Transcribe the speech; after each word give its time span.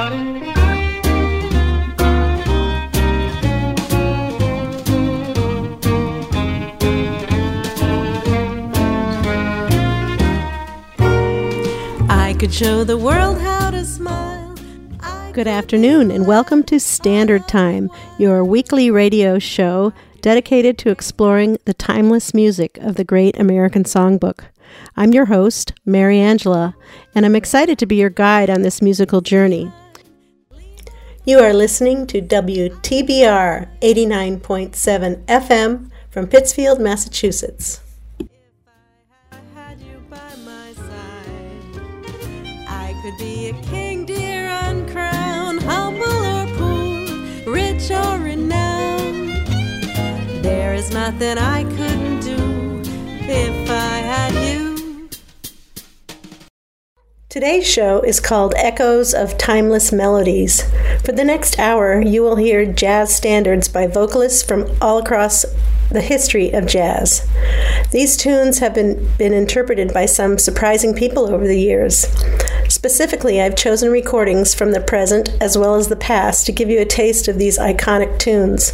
I 0.00 0.06
could 12.38 12.54
show 12.54 12.82
the 12.82 12.96
world 12.96 13.42
how 13.42 13.70
to 13.70 13.84
smile. 13.84 14.56
Good 15.34 15.46
afternoon, 15.46 16.10
and 16.10 16.26
welcome 16.26 16.62
to 16.64 16.80
Standard 16.80 17.46
Time, 17.46 17.90
your 18.18 18.42
weekly 18.42 18.90
radio 18.90 19.38
show 19.38 19.92
dedicated 20.22 20.78
to 20.78 20.88
exploring 20.88 21.58
the 21.66 21.74
timeless 21.74 22.32
music 22.32 22.78
of 22.78 22.94
the 22.94 23.04
great 23.04 23.38
American 23.38 23.84
songbook. 23.84 24.44
I'm 24.96 25.12
your 25.12 25.26
host, 25.26 25.74
Mary 25.84 26.18
Angela, 26.18 26.74
and 27.14 27.26
I'm 27.26 27.36
excited 27.36 27.78
to 27.80 27.86
be 27.86 27.96
your 27.96 28.08
guide 28.08 28.48
on 28.48 28.62
this 28.62 28.80
musical 28.80 29.20
journey. 29.20 29.70
You 31.24 31.38
are 31.40 31.52
listening 31.52 32.06
to 32.08 32.22
WTBR 32.22 33.68
89.7 33.80 35.24
FM 35.26 35.90
from 36.10 36.26
Pittsfield, 36.26 36.80
Massachusetts. 36.80 37.80
could 43.02 43.16
be 43.16 43.48
a 43.48 43.52
king, 43.62 44.04
dear, 44.04 44.46
uncrowned, 44.64 45.62
humble 45.62 46.02
or 46.02 46.46
poor, 46.58 47.50
rich 47.50 47.90
or 47.90 48.18
renowned. 48.18 49.30
There 50.44 50.74
is 50.74 50.92
nothing 50.92 51.38
I 51.38 51.64
couldn't 51.64 52.20
do 52.20 52.82
if 53.22 53.69
Today's 57.30 57.64
show 57.64 58.00
is 58.00 58.18
called 58.18 58.54
Echoes 58.56 59.14
of 59.14 59.38
Timeless 59.38 59.92
Melodies. 59.92 60.64
For 61.04 61.12
the 61.12 61.22
next 61.22 61.60
hour, 61.60 62.00
you 62.02 62.24
will 62.24 62.34
hear 62.34 62.66
jazz 62.66 63.14
standards 63.14 63.68
by 63.68 63.86
vocalists 63.86 64.42
from 64.42 64.68
all 64.80 64.98
across 64.98 65.44
the 65.90 66.00
history 66.00 66.50
of 66.52 66.66
jazz. 66.66 67.26
These 67.90 68.16
tunes 68.16 68.60
have 68.60 68.74
been, 68.74 69.08
been 69.16 69.32
interpreted 69.32 69.92
by 69.92 70.06
some 70.06 70.38
surprising 70.38 70.94
people 70.94 71.32
over 71.32 71.46
the 71.46 71.58
years. 71.58 72.06
Specifically, 72.68 73.40
I've 73.40 73.56
chosen 73.56 73.90
recordings 73.90 74.54
from 74.54 74.70
the 74.70 74.80
present 74.80 75.30
as 75.40 75.58
well 75.58 75.74
as 75.74 75.88
the 75.88 75.96
past 75.96 76.46
to 76.46 76.52
give 76.52 76.70
you 76.70 76.80
a 76.80 76.84
taste 76.84 77.26
of 77.26 77.36
these 77.36 77.58
iconic 77.58 78.18
tunes. 78.20 78.72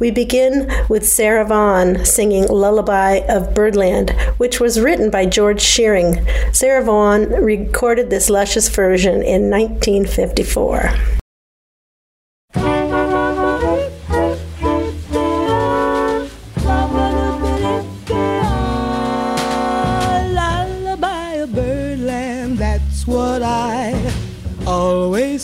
We 0.00 0.10
begin 0.10 0.72
with 0.88 1.06
Sarah 1.06 1.44
Vaughan 1.44 2.06
singing 2.06 2.46
Lullaby 2.46 3.20
of 3.28 3.54
Birdland, 3.54 4.10
which 4.38 4.60
was 4.60 4.80
written 4.80 5.10
by 5.10 5.26
George 5.26 5.60
Shearing. 5.60 6.26
Sarah 6.52 6.82
Vaughan 6.82 7.30
recorded 7.32 8.08
this 8.08 8.30
luscious 8.30 8.68
version 8.68 9.22
in 9.22 9.50
1954. 9.50 11.23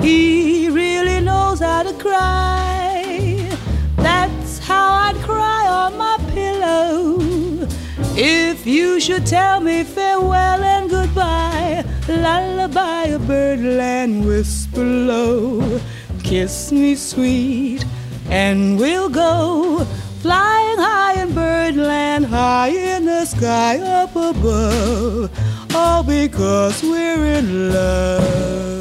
He 0.00 0.68
really 0.68 1.20
knows 1.20 1.58
how 1.60 1.82
to 1.82 1.92
cry. 1.94 3.48
That's 3.96 4.58
how 4.58 4.92
I'd 5.06 5.16
cry 5.24 5.66
on 5.66 5.98
my 5.98 6.16
pillow. 6.32 7.18
If 8.16 8.64
you 8.66 9.00
should 9.00 9.26
tell 9.26 9.60
me 9.60 9.82
farewell 9.82 10.62
and 10.62 10.88
goodbye, 10.88 11.84
lullaby 12.06 13.06
a 13.06 13.18
birdland 13.18 14.24
whisper 14.24 14.84
low. 14.84 15.80
Kiss 16.22 16.70
me 16.70 16.94
sweet, 16.94 17.84
and 18.30 18.78
we'll 18.78 19.08
go 19.08 19.84
flying 20.22 20.78
high 20.78 21.20
in 21.22 21.34
birdland, 21.34 22.26
high 22.26 22.68
in 22.68 23.04
the 23.06 23.24
sky 23.24 23.78
up 23.78 24.14
above 24.14 25.30
all 25.74 26.02
because 26.02 26.82
we're 26.82 27.24
in 27.26 27.72
love. 27.72 28.73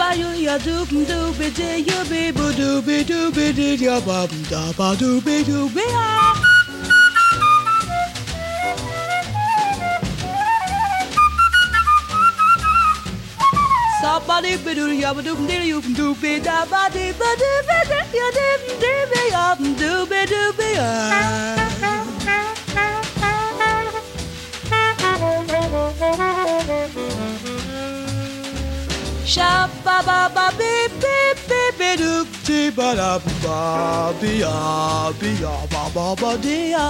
Doop 0.00 0.88
doopy 1.08 1.50
dee 1.56 1.78
you 1.78 2.04
be 2.10 2.30
boo 2.32 2.52
doopy 2.52 3.04
doopy 3.04 3.52
dee 3.56 3.76
ya 3.84 4.00
ba 4.00 4.26
da 4.50 4.72
ba 4.76 4.94
doopy 4.96 5.42
doopy 5.44 5.82
ah. 5.92 6.42
Somebody 14.00 14.56
be 14.64 14.74
doo 14.74 14.88
ya 14.92 15.12
ba 15.14 15.22
doop 15.22 15.38
dee 15.48 15.64
you 15.68 15.80
doopy 15.98 16.42
da 16.44 16.64
ba 16.72 16.88
dee 16.92 17.12
ba 17.20 17.30
doopy 17.42 17.78
dee 17.90 18.18
ya 18.20 18.28
dee 18.38 19.06
dee 19.12 19.28
ya 19.30 19.46
doopy 19.80 20.20
doopy 20.32 20.70
ah. 20.88 21.65
Sha 29.36 29.68
ba 29.84 29.96
ba 30.06 30.20
ba 30.34 30.44
beep 30.58 30.92
beep 31.02 31.38
beep 31.50 31.78
beep 31.80 31.98
doop 32.00 32.28
dee 32.46 32.70
ba 32.76 32.88
da 33.00 33.10
ba 33.44 33.58
be 34.20 34.30
ya 34.42 35.12
be 35.20 35.30
ya 35.42 35.54
ba 35.72 35.82
ba 35.96 36.06
ba 36.20 36.30
dee 36.44 36.70
ya. 36.72 36.86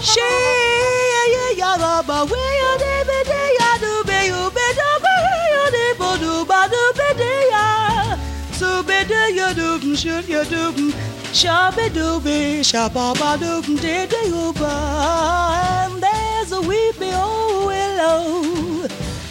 She 0.00 0.20
ya 1.12 1.22
ya 1.34 1.44
ya 1.60 1.70
ba 1.82 1.92
ba 2.08 2.18
we 2.30 2.42
ya 2.60 2.70
dee 2.82 3.02
be 3.08 3.18
dee 3.30 3.50
ya 3.58 3.70
do 3.82 3.92
be 4.08 4.18
you 4.30 4.42
be 4.56 4.66
do 4.78 4.88
you 9.48 9.78
do 9.78 9.96
should 9.96 10.28
you 10.28 10.44
do 10.44 10.92
Shabby 11.32 11.90
dooby, 11.90 12.60
shababa 12.60 13.36
doop 13.36 13.80
diddy 13.80 14.30
ooba, 14.30 15.84
and 15.84 16.02
there's 16.02 16.52
a 16.52 16.60
weepy 16.60 17.12
old 17.12 17.66
willow. 17.66 18.88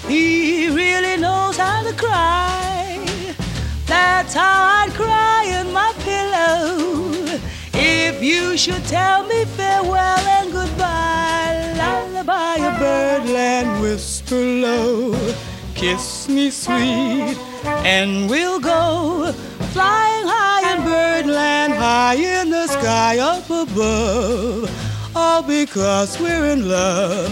He 0.08 0.70
really 0.70 1.18
knows 1.18 1.58
how 1.58 1.82
to 1.84 1.94
cry. 1.94 3.36
That's 3.88 4.34
how 4.34 4.84
I'd 4.84 4.94
cry 4.94 5.46
in 5.60 5.74
my 5.74 5.92
pillow. 6.00 7.40
If 7.74 8.22
you 8.22 8.56
should 8.58 8.86
tell 8.86 9.26
me 9.26 9.46
farewell 9.46 10.26
and 10.38 10.52
goodbye, 10.52 11.74
lullaby 11.78 12.58
of 12.68 12.80
birdland, 12.80 13.82
whisper 13.82 14.36
low, 14.36 15.18
kiss 15.74 16.30
me 16.30 16.52
sweet, 16.52 17.38
and 17.66 18.30
we'll 18.30 18.60
go 18.60 19.34
flying 19.76 20.26
high 20.26 20.74
in 20.74 20.84
birdland, 20.86 21.74
high 21.74 22.16
in 22.16 22.50
the 22.50 22.66
sky 22.66 23.20
up 23.20 23.44
above, 23.50 24.72
all 25.14 25.44
because 25.44 26.18
we're 26.18 26.46
in 26.46 26.70
love. 26.70 27.28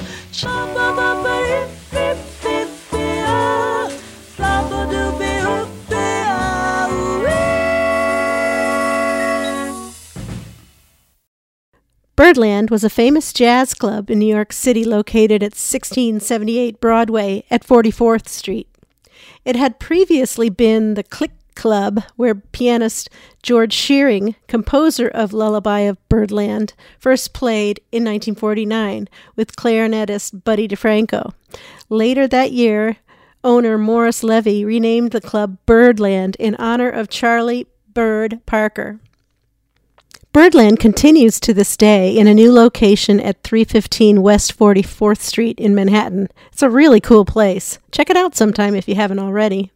Birdland 12.15 12.69
was 12.69 12.83
a 12.83 12.89
famous 12.89 13.31
jazz 13.31 13.73
club 13.73 14.09
in 14.09 14.19
New 14.19 14.33
York 14.35 14.51
City 14.51 14.83
located 14.83 15.41
at 15.41 15.55
1678 15.55 16.81
Broadway 16.81 17.45
at 17.49 17.65
44th 17.65 18.27
Street. 18.27 18.67
It 19.45 19.55
had 19.55 19.79
previously 19.79 20.49
been 20.49 20.95
the 20.95 21.03
Clique 21.03 21.31
Club, 21.55 22.03
where 22.15 22.35
pianist 22.35 23.09
George 23.41 23.73
Shearing, 23.73 24.35
composer 24.47 25.07
of 25.07 25.33
Lullaby 25.33 25.81
of 25.81 25.97
Birdland, 26.09 26.73
first 26.99 27.33
played 27.33 27.79
in 27.91 28.03
1949 28.03 29.07
with 29.35 29.55
clarinetist 29.55 30.43
Buddy 30.43 30.67
DeFranco. 30.67 31.33
Later 31.89 32.27
that 32.27 32.51
year, 32.51 32.97
owner 33.43 33.77
Morris 33.77 34.23
Levy 34.23 34.63
renamed 34.63 35.11
the 35.11 35.21
club 35.21 35.57
Birdland 35.65 36.35
in 36.39 36.55
honor 36.55 36.89
of 36.89 37.09
Charlie 37.09 37.67
Bird 37.93 38.39
Parker. 38.45 38.99
Birdland 40.33 40.79
continues 40.79 41.39
to 41.41 41.53
this 41.53 41.77
day 41.77 42.17
in 42.17 42.25
a 42.25 42.33
new 42.33 42.51
location 42.51 43.19
at 43.19 43.43
315 43.43 44.23
West 44.23 44.57
44th 44.57 45.19
Street 45.19 45.59
in 45.59 45.75
Manhattan. 45.75 46.27
It's 46.51 46.63
a 46.63 46.71
really 46.71 46.99
cool 46.99 47.23
place. 47.23 47.77
Check 47.91 48.09
it 48.09 48.17
out 48.17 48.35
sometime 48.35 48.73
if 48.73 48.87
you 48.87 48.95
haven't 48.95 49.19
already. 49.19 49.71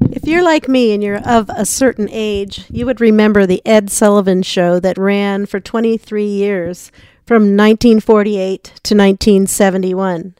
If 0.00 0.26
you're 0.26 0.42
like 0.42 0.68
me 0.68 0.92
and 0.92 1.02
you're 1.02 1.26
of 1.26 1.50
a 1.50 1.66
certain 1.66 2.08
age, 2.10 2.64
you 2.70 2.86
would 2.86 3.00
remember 3.00 3.46
the 3.46 3.62
Ed 3.66 3.90
Sullivan 3.90 4.42
Show 4.42 4.80
that 4.80 4.98
ran 4.98 5.46
for 5.46 5.60
23 5.60 6.26
years, 6.26 6.90
from 7.26 7.56
1948 7.56 8.64
to 8.64 8.70
1971. 8.94 10.34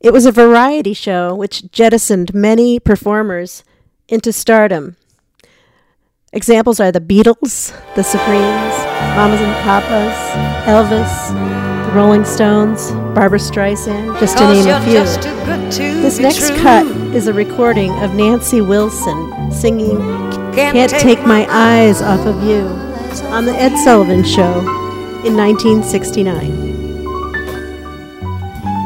It 0.00 0.12
was 0.12 0.24
a 0.24 0.32
variety 0.32 0.94
show 0.94 1.34
which 1.34 1.70
jettisoned 1.70 2.32
many 2.32 2.80
performers 2.80 3.64
into 4.08 4.32
stardom. 4.32 4.96
Examples 6.32 6.80
are 6.80 6.92
the 6.92 7.00
Beatles, 7.00 7.76
the 7.96 8.02
Supremes, 8.02 8.74
Mamas 9.14 9.40
and 9.40 9.52
Papas, 9.62 10.16
Elvis, 10.66 11.79
Rolling 11.94 12.24
Stones, 12.24 12.92
Barbra 13.14 13.38
Streisand, 13.40 14.18
just 14.20 14.38
to 14.38 14.46
name 14.46 14.68
a 14.68 14.80
few. 14.82 15.04
This 16.00 16.20
next 16.20 16.50
cut 16.60 16.86
is 17.14 17.26
a 17.26 17.32
recording 17.32 17.90
of 18.02 18.14
Nancy 18.14 18.60
Wilson 18.60 19.50
singing 19.50 19.98
Can't 20.52 20.88
Take 20.88 21.26
My 21.26 21.46
Eyes 21.50 22.00
Off 22.00 22.26
of 22.26 22.44
You 22.44 22.66
on 23.26 23.44
The 23.44 23.52
Ed 23.52 23.76
Sullivan 23.82 24.22
Show 24.22 24.60
in 25.24 25.36
1969. 25.36 26.70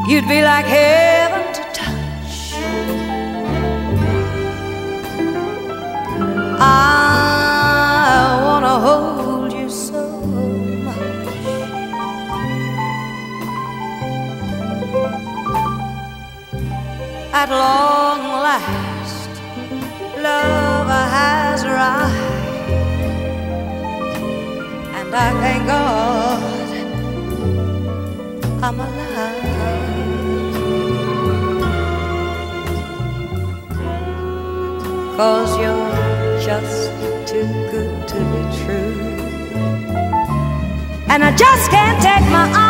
You'd 0.07 0.27
be 0.27 0.41
like 0.41 0.65
heaven 0.65 1.53
to 1.53 1.61
touch. 1.73 2.53
I 6.59 7.24
At 17.37 17.49
long 17.49 18.21
last, 18.47 19.29
love 20.23 20.87
has 20.87 21.65
arrived, 21.65 22.71
and 24.95 25.13
I 25.13 25.27
thank 25.41 25.67
God 25.67 26.69
I'm 28.63 28.79
alive. 28.79 29.55
Cause 35.17 35.51
you're 35.59 36.39
just 36.39 36.89
too 37.29 37.47
good 37.73 38.07
to 38.11 38.17
be 38.31 38.41
true. 38.63 38.95
And 41.09 41.21
I 41.21 41.35
just 41.35 41.69
can't 41.69 42.01
take 42.01 42.25
my 42.31 42.47
eyes 42.55 42.64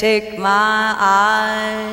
take 0.00 0.38
my 0.38 0.96
eyes 0.98 1.89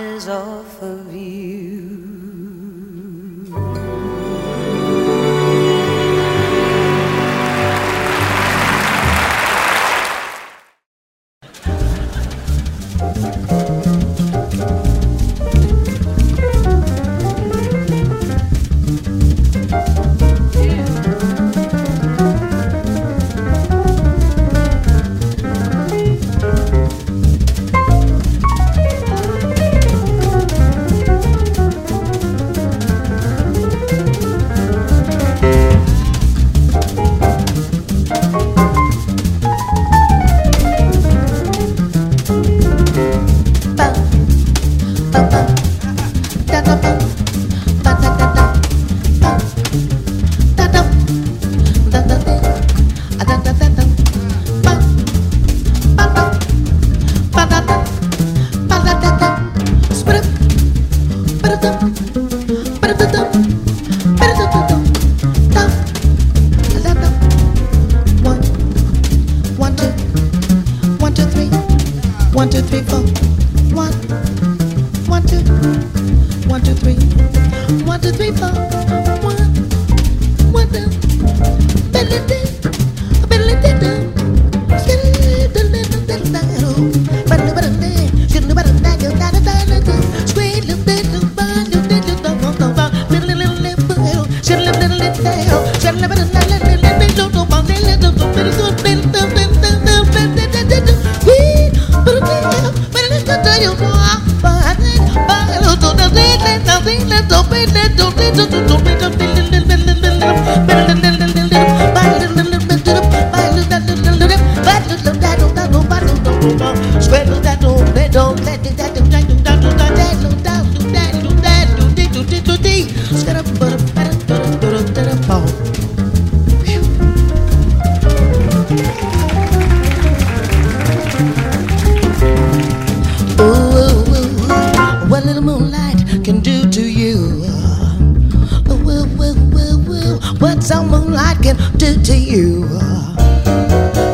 some 140.67 140.89
moonlight 140.89 141.37
can 141.41 141.55
do 141.77 141.95
to 142.03 142.13
you. 142.13 142.67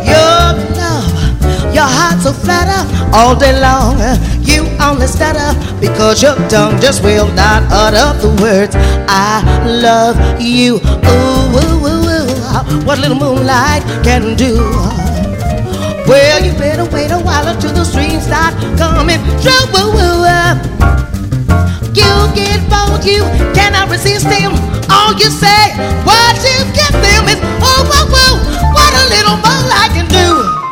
Your 0.05 0.53
love, 0.77 1.09
your 1.73 1.89
heart 1.89 2.21
so 2.21 2.31
flutter 2.31 2.81
all 3.11 3.35
day 3.35 3.59
long. 3.59 3.97
You 4.45 4.61
only 4.79 5.07
stutter 5.07 5.49
because 5.81 6.21
your 6.21 6.35
tongue 6.49 6.79
just 6.79 7.03
will 7.03 7.27
not 7.33 7.63
utter 7.71 8.13
the 8.21 8.29
words 8.39 8.75
I 9.09 9.41
love 9.65 10.15
you. 10.39 10.75
Ooh, 10.75 11.57
ooh, 11.57 11.87
ooh, 11.89 12.13
ooh. 12.13 12.85
What 12.85 12.99
little 12.99 13.17
moonlight 13.17 13.81
can 14.03 14.37
do. 14.37 14.53
Well, 16.05 16.45
you 16.45 16.53
better 16.53 16.85
wait 16.93 17.09
a 17.09 17.17
while 17.17 17.47
until 17.47 17.73
the 17.73 17.83
streams 17.83 18.25
start 18.25 18.53
coming 18.77 19.17
through. 19.41 19.63
You 21.95 22.09
get 22.33 22.59
bold, 22.69 23.05
you 23.05 23.21
cannot 23.53 23.89
resist 23.89 24.25
them. 24.25 24.53
All 24.89 25.13
you 25.13 25.29
say, 25.29 25.77
what 26.03 26.35
you 26.41 26.57
get 26.73 26.91
them 26.91 27.29
is, 27.29 27.37
oh, 27.61 27.85
whoa, 27.85 28.05
whoa, 28.09 28.73
what 28.73 28.93
a 28.93 29.05
little 29.09 29.37
more 29.37 29.69
I 29.69 29.89
can 29.93 30.07
do. 30.07 30.62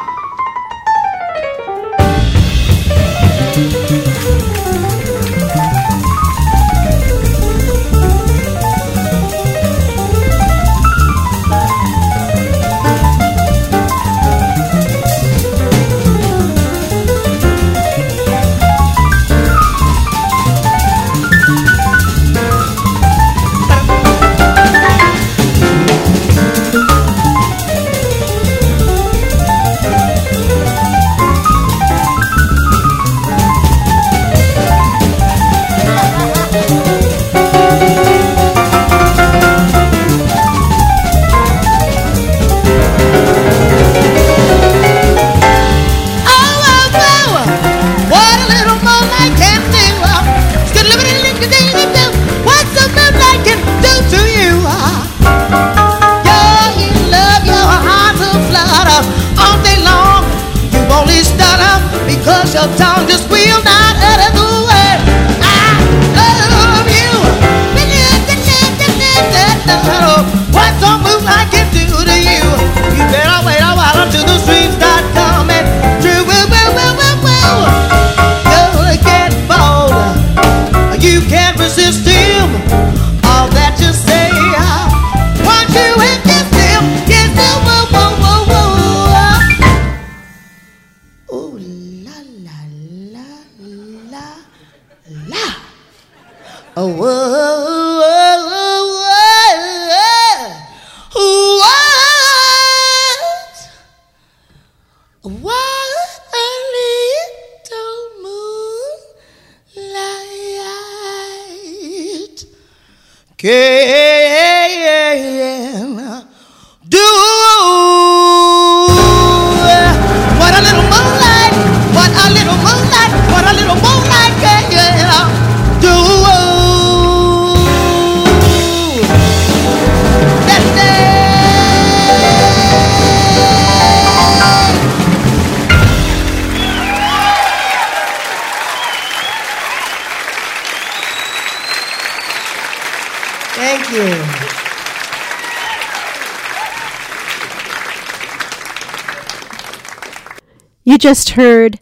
Just 151.01 151.31
heard 151.31 151.79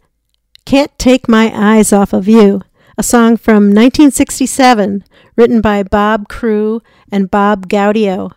Can't 0.63 0.97
Take 0.97 1.27
My 1.27 1.51
Eyes 1.53 1.91
Off 1.91 2.13
of 2.13 2.29
You, 2.29 2.61
a 2.97 3.03
song 3.03 3.35
from 3.35 3.63
1967 3.63 5.03
written 5.35 5.59
by 5.59 5.83
Bob 5.83 6.29
Crewe 6.29 6.81
and 7.11 7.29
Bob 7.29 7.67
Gaudio. 7.67 8.31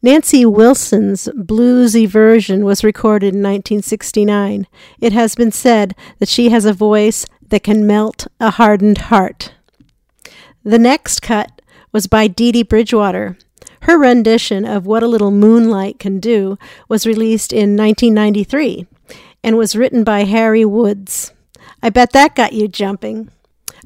Nancy 0.00 0.46
Wilson's 0.46 1.28
bluesy 1.36 2.08
version 2.08 2.64
was 2.64 2.82
recorded 2.82 3.34
in 3.34 3.42
1969. 3.42 4.66
It 5.02 5.12
has 5.12 5.34
been 5.34 5.52
said 5.52 5.94
that 6.18 6.30
she 6.30 6.48
has 6.48 6.64
a 6.64 6.72
voice 6.72 7.26
that 7.48 7.62
can 7.62 7.86
melt 7.86 8.26
a 8.40 8.52
hardened 8.52 9.12
heart. 9.12 9.52
The 10.64 10.78
next 10.78 11.20
cut 11.20 11.60
was 11.92 12.06
by 12.06 12.26
Dee 12.26 12.52
Dee 12.52 12.62
Bridgewater. 12.62 13.36
Her 13.82 13.98
rendition 13.98 14.64
of 14.64 14.86
What 14.86 15.02
a 15.02 15.08
Little 15.08 15.30
Moonlight 15.30 15.98
Can 15.98 16.20
Do 16.20 16.56
was 16.88 17.06
released 17.06 17.52
in 17.52 17.76
1993 17.76 18.86
and 19.42 19.56
was 19.56 19.76
written 19.76 20.04
by 20.04 20.24
Harry 20.24 20.64
Woods. 20.64 21.32
I 21.82 21.90
bet 21.90 22.12
that 22.12 22.34
got 22.34 22.52
you 22.52 22.68
jumping. 22.68 23.30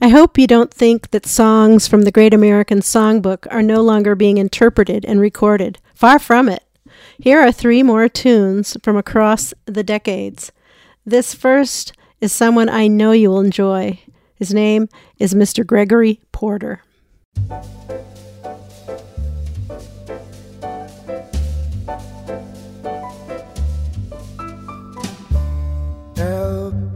I 0.00 0.08
hope 0.08 0.36
you 0.36 0.46
don't 0.46 0.72
think 0.72 1.10
that 1.12 1.24
songs 1.24 1.88
from 1.88 2.02
the 2.02 2.12
Great 2.12 2.34
American 2.34 2.80
Songbook 2.80 3.46
are 3.50 3.62
no 3.62 3.80
longer 3.80 4.14
being 4.14 4.36
interpreted 4.36 5.04
and 5.06 5.20
recorded. 5.20 5.78
Far 5.94 6.18
from 6.18 6.50
it. 6.50 6.62
Here 7.18 7.40
are 7.40 7.50
three 7.50 7.82
more 7.82 8.08
tunes 8.08 8.76
from 8.82 8.96
across 8.96 9.54
the 9.64 9.82
decades. 9.82 10.52
This 11.06 11.34
first 11.34 11.94
is 12.20 12.32
someone 12.32 12.68
I 12.68 12.88
know 12.88 13.12
you 13.12 13.30
will 13.30 13.40
enjoy. 13.40 14.00
His 14.34 14.52
name 14.52 14.88
is 15.18 15.32
Mr. 15.32 15.64
Gregory 15.64 16.20
Porter. 16.30 16.82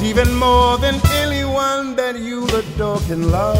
E 0.00 0.02
is 0.02 0.18
even 0.18 0.34
more 0.34 0.78
than 0.78 1.00
anyone 1.12 1.96
that 1.96 2.18
you 2.18 2.44
adore 2.48 3.00
can 3.00 3.30
love. 3.30 3.58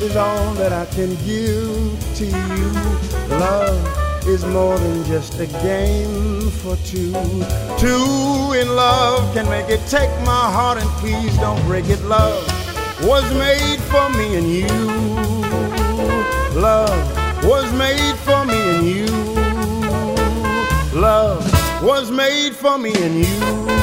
Is 0.00 0.16
all 0.16 0.54
that 0.54 0.72
I 0.72 0.86
can 0.86 1.14
give 1.24 1.98
to 2.16 2.24
you. 2.24 2.72
Love 3.38 4.26
is 4.26 4.44
more 4.44 4.78
than 4.78 5.04
just 5.04 5.38
a 5.40 5.46
game 5.46 6.50
for 6.50 6.76
two. 6.84 7.12
Two 7.78 8.52
in 8.60 8.68
love 8.74 9.32
can 9.34 9.48
make 9.48 9.68
it. 9.68 9.80
Take 9.88 10.10
my 10.24 10.50
heart 10.56 10.78
and 10.78 10.90
please 11.00 11.36
don't 11.38 11.62
break 11.66 11.88
it. 11.88 12.02
Love 12.02 12.44
was 13.02 13.24
made 13.34 13.80
for 13.90 14.08
me 14.10 14.36
and 14.36 14.48
you. 14.48 14.68
Love 16.60 17.44
was 17.44 17.72
made 17.72 18.16
for 18.18 18.44
me 18.44 18.58
and 18.74 18.86
you. 18.86 19.06
Love 21.00 21.42
was 21.82 22.10
made 22.10 22.54
for 22.54 22.78
me 22.78 22.92
and 22.94 23.14
you. 23.26 23.81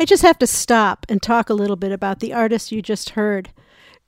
I 0.00 0.04
just 0.04 0.24
have 0.24 0.38
to 0.40 0.46
stop 0.46 1.06
and 1.08 1.22
talk 1.22 1.48
a 1.48 1.54
little 1.54 1.76
bit 1.76 1.92
about 1.92 2.18
the 2.18 2.32
artist 2.32 2.72
you 2.72 2.82
just 2.82 3.10
heard. 3.10 3.50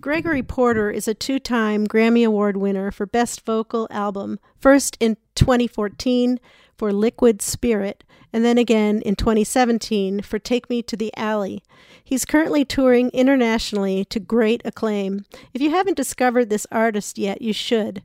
Gregory 0.01 0.42
Porter 0.42 0.90
is 0.90 1.07
a 1.07 1.14
two 1.14 1.38
time 1.38 1.87
Grammy 1.87 2.27
Award 2.27 2.57
winner 2.57 2.90
for 2.90 3.07
Best 3.07 3.46
Vocal 3.46 3.87
Album, 3.90 4.38
first 4.59 4.96
in 4.99 5.16
2014 5.37 6.40
for 6.77 6.92
Liquid 6.92 7.40
Spirit, 7.40 8.03
and 8.33 8.44
then 8.44 8.59
again 8.59 9.01
in 9.03 9.14
2017 9.14 10.22
for 10.22 10.40
Take 10.40 10.68
Me 10.68 10.83
to 10.83 10.96
the 10.96 11.16
Alley. 11.16 11.62
He's 12.03 12.25
currently 12.25 12.64
touring 12.64 13.09
internationally 13.11 14.05
to 14.07 14.20
great 14.20 14.62
acclaim. 14.64 15.25
If 15.55 15.62
you 15.62 15.70
haven't 15.70 15.96
discovered 15.96 16.51
this 16.51 16.66
artist 16.72 17.16
yet, 17.16 17.40
you 17.40 17.53
should. 17.53 18.03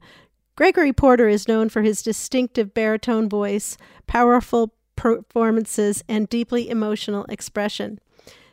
Gregory 0.56 0.94
Porter 0.94 1.28
is 1.28 1.48
known 1.48 1.67
for 1.67 1.82
his 1.82 2.04
distinctive 2.04 2.74
baritone 2.74 3.28
voice, 3.28 3.76
powerful 4.06 4.76
performances, 5.02 6.04
and 6.08 6.30
deeply 6.30 6.70
emotional 6.70 7.26
expression. 7.28 7.98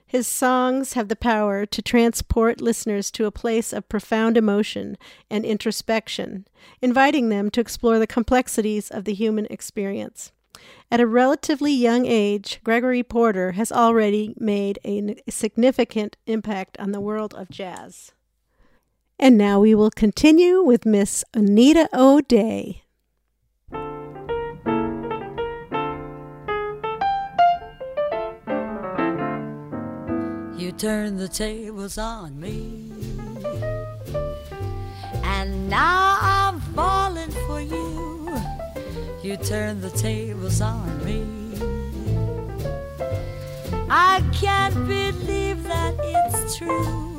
His 0.07 0.27
songs 0.27 0.95
have 0.95 1.09
the 1.09 1.15
power 1.15 1.67
to 1.67 1.83
transport 1.83 2.63
listeners 2.63 3.11
to 3.11 3.27
a 3.27 3.31
place 3.31 3.71
of 3.71 3.91
profound 3.91 4.39
emotion 4.39 4.97
and 5.29 5.45
introspection, 5.45 6.47
inviting 6.81 7.29
them 7.29 7.51
to 7.51 7.61
explore 7.61 7.99
the 7.99 8.07
complexities 8.07 8.91
of 8.91 9.05
the 9.05 9.13
human 9.13 9.47
experience. 9.51 10.33
At 10.91 11.01
a 11.01 11.07
relatively 11.07 11.75
young 11.75 12.07
age, 12.07 12.61
Gregory 12.65 13.03
Porter 13.03 13.53
has 13.53 13.71
already 13.71 14.35
made 14.39 14.79
a 14.87 15.17
significant 15.29 16.17
impact 16.27 16.79
on 16.79 16.93
the 16.93 17.01
world 17.01 17.35
of 17.35 17.51
jazz. 17.51 18.13
And 19.19 19.37
now 19.37 19.61
we 19.61 19.75
will 19.75 19.91
continue 19.91 20.63
with 20.63 20.87
Miss 20.87 21.25
Anita 21.35 21.91
O'Day. 21.93 22.85
Turned 30.79 31.19
the 31.19 31.27
tables 31.27 31.99
on 31.99 32.38
me. 32.38 32.88
And 35.25 35.69
now 35.69 36.19
I'm 36.21 36.61
falling 36.61 37.33
for 37.49 37.61
you. 37.61 38.33
You 39.21 39.37
turned 39.38 39.83
the 39.83 39.91
tables 39.91 40.61
on 40.61 41.05
me. 41.05 41.27
I 43.91 44.23
can't 44.33 44.75
believe 44.87 45.64
that 45.64 45.95
it's 45.99 46.57
true. 46.57 47.19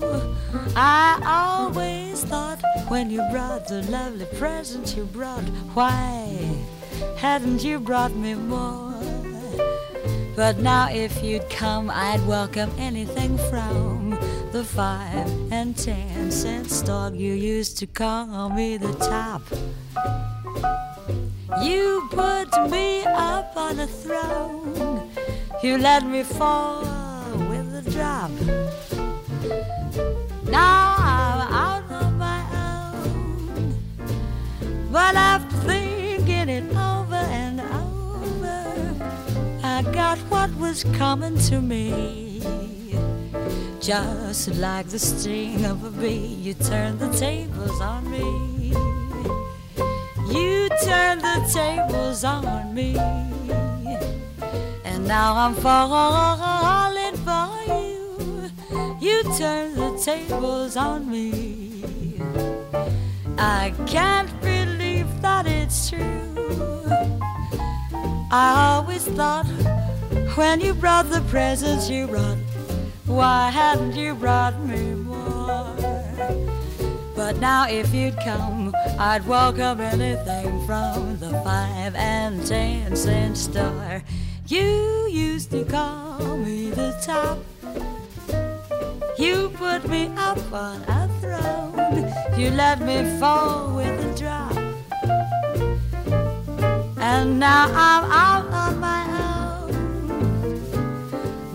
I 0.77 1.19
always 1.25 2.23
thought 2.23 2.61
when 2.87 3.09
you 3.09 3.21
brought 3.29 3.67
the 3.67 3.81
lovely 3.91 4.27
present 4.37 4.95
you 4.95 5.03
brought, 5.03 5.43
why 5.73 6.55
hadn't 7.17 7.61
you 7.65 7.79
brought 7.81 8.15
me 8.15 8.35
more? 8.35 8.88
But 10.39 10.59
now 10.59 10.87
if 10.89 11.21
you'd 11.21 11.49
come, 11.49 11.91
I'd 11.93 12.25
welcome 12.25 12.71
anything 12.77 13.37
from 13.49 14.11
the 14.53 14.63
five 14.63 15.27
and 15.51 15.75
ten 15.75 16.31
cent 16.31 16.71
store. 16.71 17.11
You 17.13 17.33
used 17.33 17.77
to 17.79 17.85
call 17.85 18.47
me 18.47 18.77
the 18.77 18.93
top. 18.93 19.41
You 21.61 22.07
put 22.09 22.71
me 22.71 23.03
up 23.03 23.51
on 23.57 23.81
a 23.81 23.87
throne. 23.87 25.11
You 25.61 25.77
let 25.77 26.05
me 26.05 26.23
fall 26.23 26.85
with 27.49 27.75
a 27.75 27.91
drop. 27.91 28.31
Now 30.45 30.95
I'm 30.99 31.41
out 31.65 31.91
on 31.91 32.17
my 32.17 32.41
own. 32.63 33.77
But 34.89 35.15
after 35.17 35.48
was 40.59 40.83
coming 40.97 41.37
to 41.37 41.61
me. 41.61 42.41
Just 43.79 44.55
like 44.55 44.87
the 44.87 44.99
sting 44.99 45.65
of 45.65 45.83
a 45.85 45.89
bee, 45.89 46.17
you 46.17 46.53
turned 46.53 46.99
the 46.99 47.09
tables 47.13 47.79
on 47.79 48.11
me. 48.11 48.73
You 50.27 50.69
turned 50.83 51.21
the 51.21 51.39
tables 51.51 52.23
on 52.23 52.73
me. 52.73 52.97
And 54.83 55.07
now 55.07 55.35
I'm 55.35 55.55
falling 55.55 57.15
for 57.27 57.49
you. 57.73 58.51
You 58.99 59.23
turned 59.37 59.77
the 59.77 59.97
tables 60.03 60.75
on 60.75 61.09
me. 61.09 62.19
I 63.37 63.73
can't 63.87 64.29
believe 64.41 65.07
that 65.21 65.47
it's 65.47 65.89
true. 65.89 66.29
I 68.31 68.75
always 68.75 69.07
thought 69.07 69.47
when 70.35 70.61
you 70.61 70.73
brought 70.73 71.09
the 71.09 71.21
presents 71.29 71.89
you 71.89 72.07
brought, 72.07 72.37
why 73.05 73.49
hadn't 73.49 73.95
you 73.95 74.13
brought 74.15 74.59
me 74.63 74.93
more? 74.93 75.75
But 77.15 77.37
now 77.37 77.67
if 77.67 77.93
you'd 77.93 78.17
come, 78.23 78.73
I'd 78.97 79.25
welcome 79.27 79.81
anything 79.81 80.65
from 80.65 81.17
the 81.19 81.31
five 81.43 81.95
and 81.95 82.45
ten 82.45 82.95
cent 82.95 83.37
store. 83.37 84.03
You 84.47 85.07
used 85.11 85.51
to 85.51 85.65
call 85.65 86.37
me 86.37 86.69
the 86.69 86.91
top. 87.01 87.39
You 89.17 89.49
put 89.55 89.87
me 89.89 90.07
up 90.15 90.39
on 90.53 90.81
a 90.87 91.07
throne. 91.19 92.39
You 92.39 92.51
let 92.51 92.81
me 92.81 93.03
fall 93.19 93.75
with 93.75 93.99
a 93.99 94.17
drop. 94.17 94.55
and 96.97 97.39
now 97.39 97.65
I'm 97.67 98.03
out 98.11 98.45
on 98.53 98.79
my 98.79 99.03
own. 99.13 99.18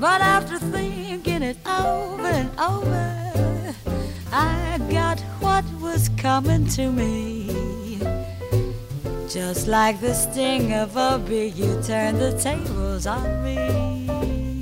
But 0.04 0.20
after 0.20 0.58
thinking 0.58 1.42
it 1.42 1.56
over 1.66 2.26
and 2.26 2.50
over, 2.60 3.74
I 4.30 4.78
got 4.90 5.18
what 5.40 5.64
was 5.80 6.10
coming 6.18 6.66
to 6.76 6.92
me. 6.92 7.98
Just 9.30 9.66
like 9.66 10.02
the 10.02 10.12
sting 10.12 10.74
of 10.74 10.94
a 10.98 11.18
bee, 11.18 11.46
you 11.46 11.80
turned 11.82 12.20
the 12.20 12.38
tables 12.38 13.06
on 13.06 13.42
me. 13.42 14.53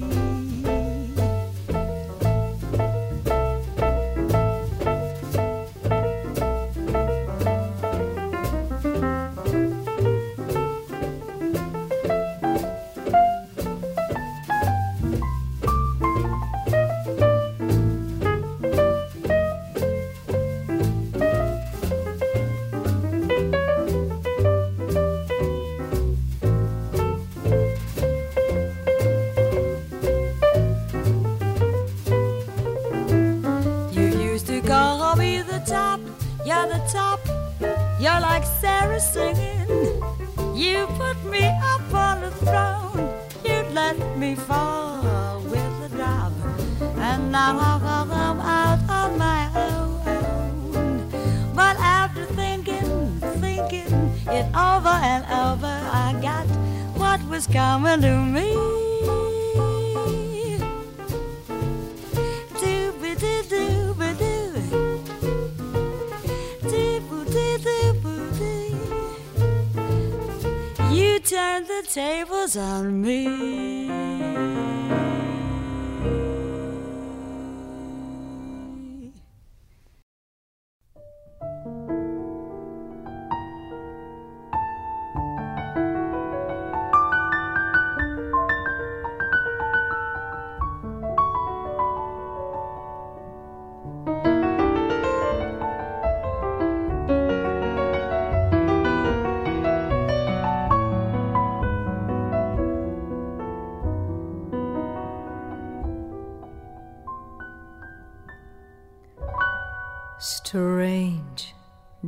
Strange, 110.24 111.52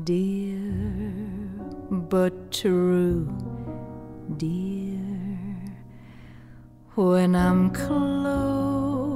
dear, 0.04 0.70
but 1.90 2.52
true, 2.52 3.26
dear. 4.36 5.00
When 6.94 7.34
I'm 7.34 7.70
close 7.70 9.08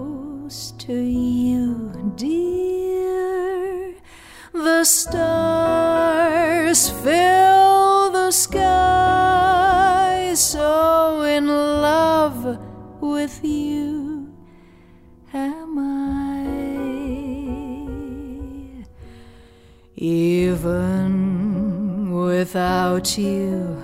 to 0.78 0.94
you, 0.94 1.92
dear, 2.16 3.94
the 4.52 4.82
stars 4.82 5.30
fill 6.90 7.38
without 22.48 23.18
you, 23.18 23.76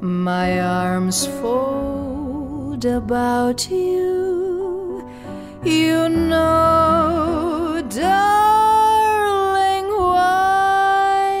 my 0.00 0.58
arms 0.60 1.28
fold 1.38 2.84
about 2.84 3.70
you. 3.70 5.08
You 5.62 6.08
know, 6.08 7.80
darling, 7.88 9.86
why 10.10 11.38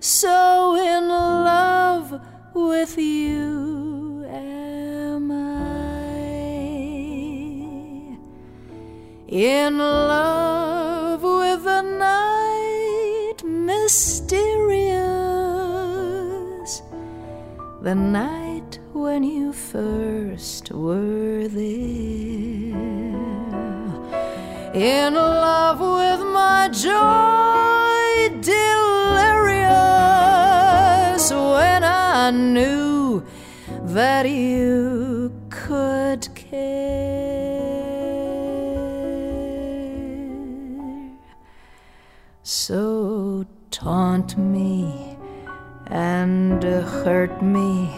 so 0.00 0.74
in 0.76 1.08
love 1.08 2.18
with 2.54 2.96
you 2.96 4.24
am 4.30 5.30
I? 5.30 5.34
In 9.28 9.76
love 9.76 10.55
the 17.86 17.94
night 17.94 18.80
when 18.94 19.22
you 19.22 19.52
first 19.52 20.72
were 20.72 21.46
there. 21.46 22.74
In 24.74 25.14
love 25.14 25.78
with 25.78 26.20
my 26.34 26.68
joy 26.72 28.28
delirious 28.40 29.70
when 31.30 31.84
I 31.84 32.32
knew 32.32 33.24
that 33.94 34.28
you 34.28 34.95
hurt 47.06 47.40
me, 47.40 47.88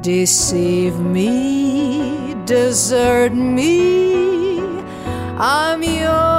deceive 0.00 0.96
me, 1.00 2.36
desert 2.44 3.34
me. 3.34 4.60
I'm 5.36 5.82
yours 5.82 6.37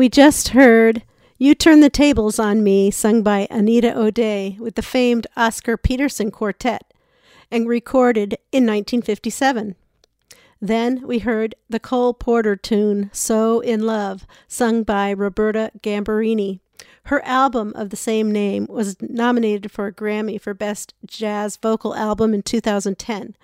We 0.00 0.08
just 0.08 0.48
heard 0.56 1.02
You 1.36 1.54
Turn 1.54 1.80
the 1.80 1.90
Tables 1.90 2.38
on 2.38 2.64
Me, 2.64 2.90
sung 2.90 3.22
by 3.22 3.46
Anita 3.50 3.94
O'Day 3.94 4.56
with 4.58 4.76
the 4.76 4.80
famed 4.80 5.26
Oscar 5.36 5.76
Peterson 5.76 6.30
Quartet 6.30 6.94
and 7.50 7.68
recorded 7.68 8.32
in 8.50 8.64
1957. 8.64 9.76
Then 10.58 11.06
we 11.06 11.18
heard 11.18 11.54
the 11.68 11.78
Cole 11.78 12.14
Porter 12.14 12.56
tune 12.56 13.10
So 13.12 13.60
in 13.60 13.84
Love, 13.84 14.26
sung 14.48 14.84
by 14.84 15.10
Roberta 15.10 15.70
Gambarini 15.82 16.60
Her 17.04 17.22
album 17.26 17.74
of 17.76 17.90
the 17.90 17.96
same 17.96 18.32
name 18.32 18.66
was 18.70 18.96
nominated 19.02 19.70
for 19.70 19.86
a 19.86 19.92
Grammy 19.92 20.40
for 20.40 20.54
Best 20.54 20.94
Jazz 21.06 21.58
Vocal 21.58 21.94
Album 21.94 22.32
in 22.32 22.40
2010. 22.40 23.36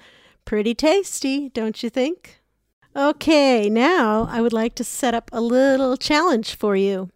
Pretty 0.47 0.75
tasty, 0.75 1.51
don't 1.51 1.83
you 1.83 1.91
think? 1.91 2.41
Okay, 2.97 3.69
now 3.69 4.27
I 4.31 4.41
would 4.41 4.55
like 4.55 4.75
to 4.77 4.85
set 4.85 5.13
up 5.13 5.29
a 5.31 5.43
little 5.43 5.99
challenge 5.99 6.55
for 6.55 6.75
you. 6.75 7.11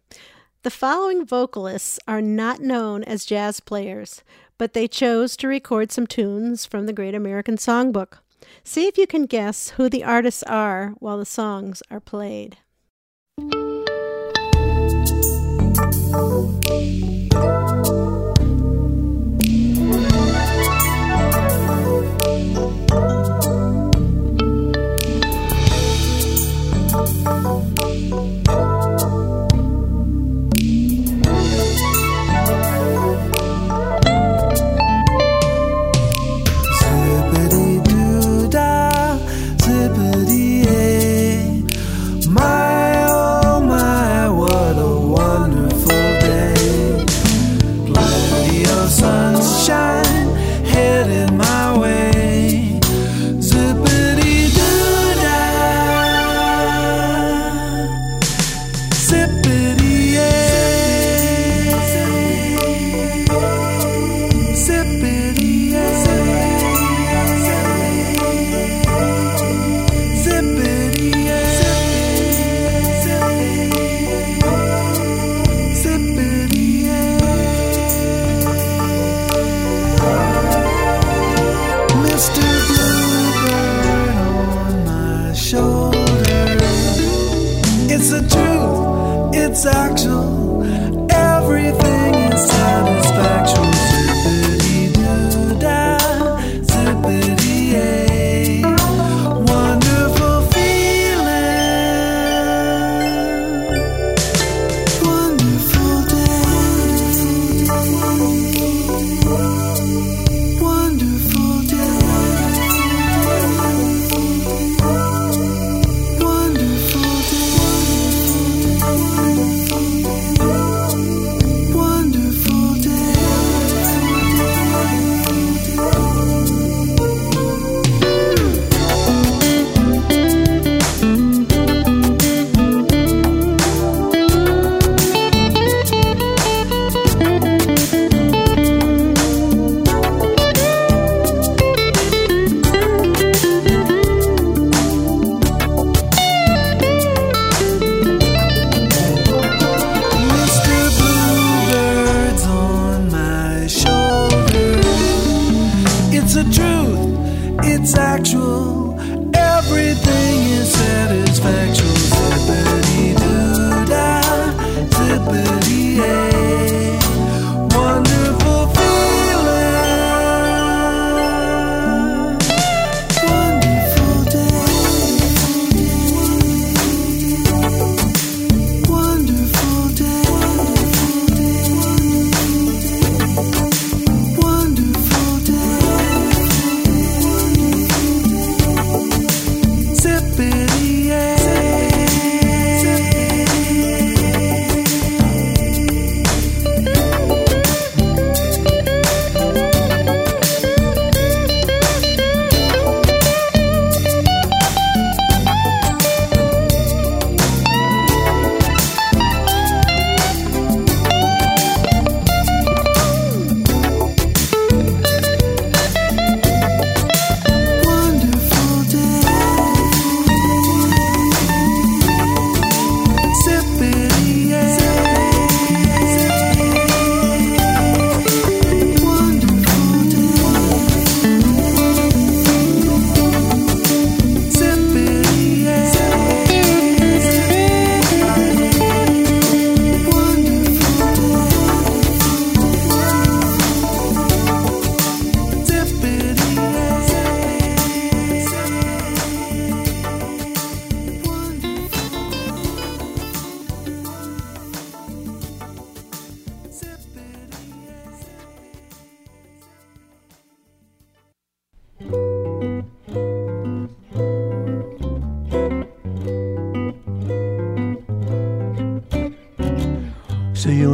The 0.62 0.68
following 0.68 1.24
vocalists 1.24 1.98
are 2.06 2.20
not 2.20 2.60
known 2.60 3.02
as 3.04 3.24
jazz 3.24 3.60
players, 3.60 4.22
but 4.58 4.74
they 4.74 4.86
chose 4.86 5.38
to 5.38 5.48
record 5.48 5.90
some 5.90 6.06
tunes 6.06 6.66
from 6.66 6.84
the 6.84 6.92
Great 6.92 7.14
American 7.14 7.56
Songbook. 7.56 8.18
See 8.62 8.88
if 8.88 8.98
you 8.98 9.06
can 9.06 9.24
guess 9.24 9.70
who 9.70 9.88
the 9.88 10.04
artists 10.04 10.42
are 10.42 10.90
while 10.98 11.16
the 11.16 11.24
songs 11.24 11.82
are 11.90 11.98
played. 11.98 12.58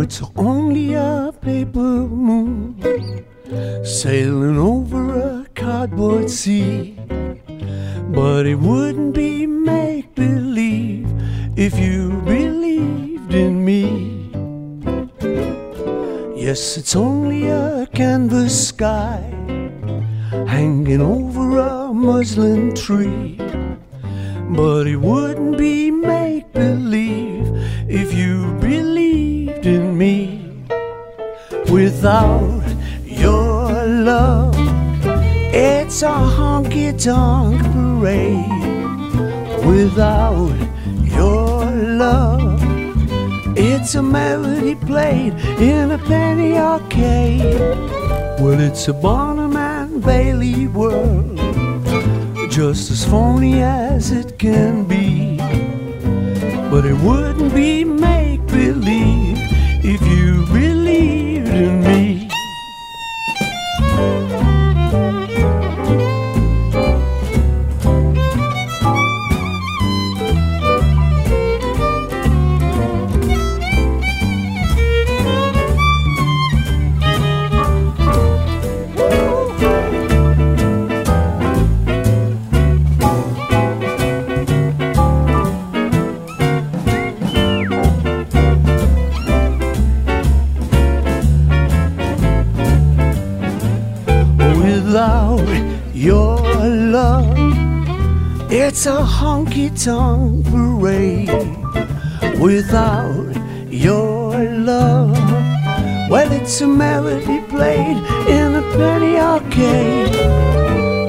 It's 0.07 0.23
only 0.37 0.95
a 0.95 1.33
paper 1.41 1.81
moon 1.81 2.81
sailing 3.85 4.57
over 4.57 5.03
a 5.19 5.47
cardboard 5.57 6.31
sea. 6.31 6.97
But 8.15 8.47
it 8.47 8.55
wouldn't 8.55 9.15
be 9.17 9.49
make 9.49 10.15
believe 10.15 11.09
if 11.57 11.77
you 11.77 12.13
believed 12.23 13.35
in 13.35 13.65
me. 13.65 13.83
Yes, 16.41 16.77
it's 16.77 16.95
only 16.95 17.49
a 17.49 17.89
canvas 17.93 18.69
sky 18.69 19.19
hanging 20.47 21.01
over 21.01 21.59
a 21.59 21.93
muslin 21.93 22.77
tree. 22.77 23.46
It's 48.77 48.89
a 48.89 48.93
Barnum 48.93 49.57
and 49.57 50.05
Bailey 50.05 50.69
world, 50.69 51.39
just 52.51 52.91
as 52.91 53.07
phony 53.07 53.63
as 53.63 54.11
it 54.11 54.39
can 54.39 54.85
be. 54.85 55.39
But 56.71 56.85
it 56.85 56.99
wouldn't 57.01 57.36
Without 102.47 103.35
your 103.69 104.39
love, 104.39 105.19
well, 106.09 106.31
it's 106.31 106.61
a 106.61 106.67
melody 106.69 107.41
played 107.49 107.97
in 108.29 108.55
a 108.55 108.63
penny 108.77 109.19
arcade. 109.19 110.15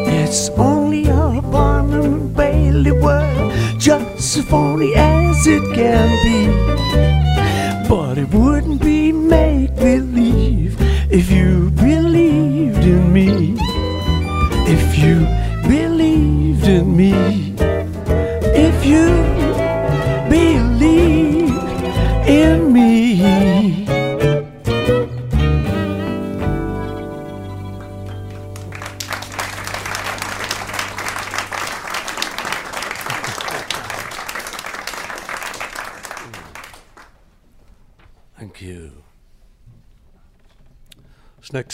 It's 0.08 0.50
only 0.58 1.06
a 1.06 1.40
Barnum 1.40 2.34
Bailey 2.34 2.92
world, 2.92 3.54
just 3.78 4.38
as 4.40 4.46
phony 4.50 4.96
as 4.96 5.46
it 5.46 5.62
can 5.76 6.10
be. 6.26 7.17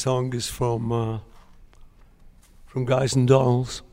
Song 0.03 0.35
is 0.35 0.49
from 0.49 0.91
uh, 0.91 1.19
from 2.65 2.83
Guys 2.83 3.15
and 3.15 3.25
Dolls. 3.25 3.83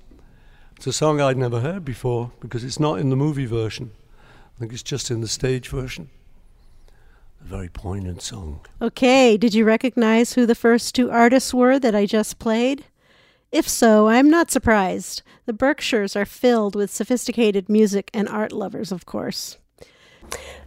It's 0.76 0.88
a 0.88 0.92
song 0.92 1.20
I'd 1.20 1.36
never 1.36 1.60
heard 1.60 1.84
before 1.84 2.32
because 2.40 2.64
it's 2.64 2.80
not 2.80 2.98
in 2.98 3.10
the 3.10 3.16
movie 3.16 3.46
version. 3.46 3.92
I 4.18 4.58
think 4.58 4.72
it's 4.72 4.82
just 4.82 5.12
in 5.12 5.20
the 5.20 5.28
stage 5.28 5.68
version. 5.68 6.10
A 7.40 7.44
very 7.44 7.68
poignant 7.68 8.22
song. 8.22 8.66
Okay, 8.82 9.36
did 9.36 9.54
you 9.54 9.64
recognize 9.64 10.32
who 10.32 10.46
the 10.46 10.56
first 10.56 10.96
two 10.96 11.12
artists 11.12 11.54
were 11.54 11.78
that 11.78 11.94
I 11.94 12.06
just 12.06 12.40
played? 12.40 12.86
If 13.52 13.68
so, 13.68 14.08
I'm 14.08 14.28
not 14.28 14.50
surprised. 14.50 15.22
The 15.46 15.52
Berkshires 15.52 16.16
are 16.16 16.26
filled 16.26 16.74
with 16.74 16.90
sophisticated 16.90 17.68
music 17.68 18.10
and 18.12 18.28
art 18.28 18.50
lovers, 18.50 18.90
of 18.90 19.06
course. 19.06 19.58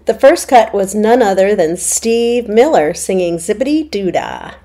The 0.06 0.14
first 0.14 0.48
cut 0.48 0.74
was 0.74 0.96
none 0.96 1.22
other 1.22 1.54
than 1.54 1.76
Steve 1.76 2.48
Miller 2.48 2.94
singing 2.94 3.40
Zippity 3.40 3.90
Doodah. 3.90 4.56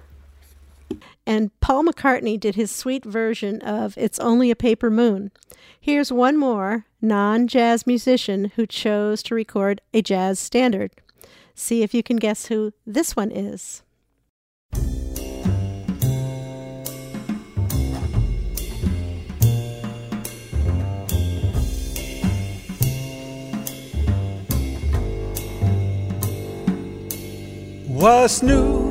And 1.29 1.51
Paul 1.61 1.85
McCartney 1.85 2.41
did 2.41 2.55
his 2.55 2.71
sweet 2.71 3.05
version 3.05 3.61
of 3.61 3.99
It's 3.99 4.19
Only 4.19 4.51
a 4.51 4.57
Paper 4.57 4.91
Moon. 4.91 5.31
Here's 5.79 6.11
one 6.11 6.39
more 6.39 6.87
non 7.03 7.47
jazz 7.47 7.87
musician 7.87 8.51
who 8.57 8.67
chose 8.67 9.23
to 9.25 9.35
record 9.35 9.83
a 9.93 10.01
jazz 10.01 10.41
standard. 10.41 10.91
See 11.55 11.83
if 11.83 11.93
you 11.93 12.03
can 12.03 12.17
guess 12.17 12.47
who 12.47 12.73
this 12.87 13.15
one 13.15 13.31
is. 13.31 13.83
What's 27.87 28.43
new? 28.43 28.88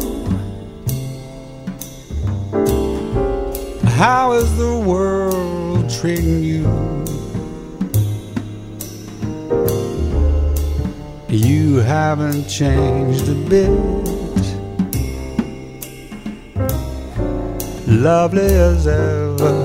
How 3.98 4.34
is 4.34 4.56
the 4.60 4.78
world 4.78 5.90
treating 5.90 6.44
you? 6.44 6.68
You 11.28 11.78
haven't 11.78 12.48
changed 12.48 13.28
a 13.28 13.34
bit. 13.50 13.72
Lovely 17.88 18.46
as 18.46 18.86
ever, 18.86 19.58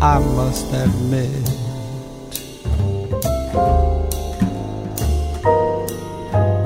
I 0.00 0.18
must 0.18 0.72
admit. 0.72 1.46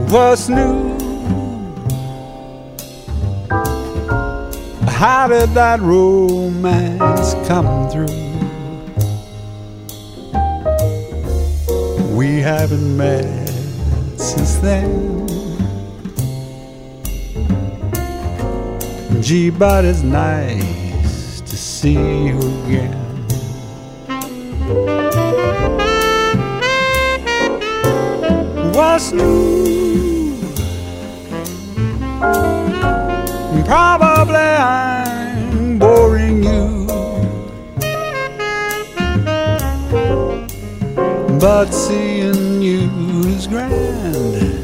What's 0.09 0.49
new? 0.49 0.90
How 5.01 5.29
did 5.29 5.49
that 5.55 5.81
romance 5.81 7.33
come 7.49 7.89
through? 7.89 8.05
We 12.15 12.41
haven't 12.41 12.99
met 12.99 13.49
since 14.19 14.57
then. 14.57 15.27
Gee, 19.23 19.49
but 19.49 19.87
it's 19.87 20.03
nice 20.03 21.41
to 21.41 21.57
see 21.57 21.95
you 21.95 22.37
again. 22.67 22.93
What's 28.75 29.13
new? 29.13 29.61
I'm 34.29 35.79
boring 35.79 36.43
you. 36.45 36.87
But 41.41 41.73
seeing 41.73 42.61
you 42.61 42.91
is 43.27 43.47
grand. 43.47 44.59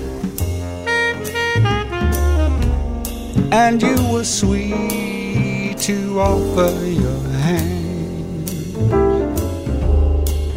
And 3.50 3.80
you 3.80 3.96
were 4.12 4.24
sweet 4.24 5.78
to 5.78 6.20
offer 6.20 6.84
your 6.84 7.22
hand. 7.40 8.50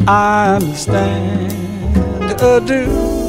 I 0.07 0.55
understand, 0.55 1.53
adieu. 2.41 3.19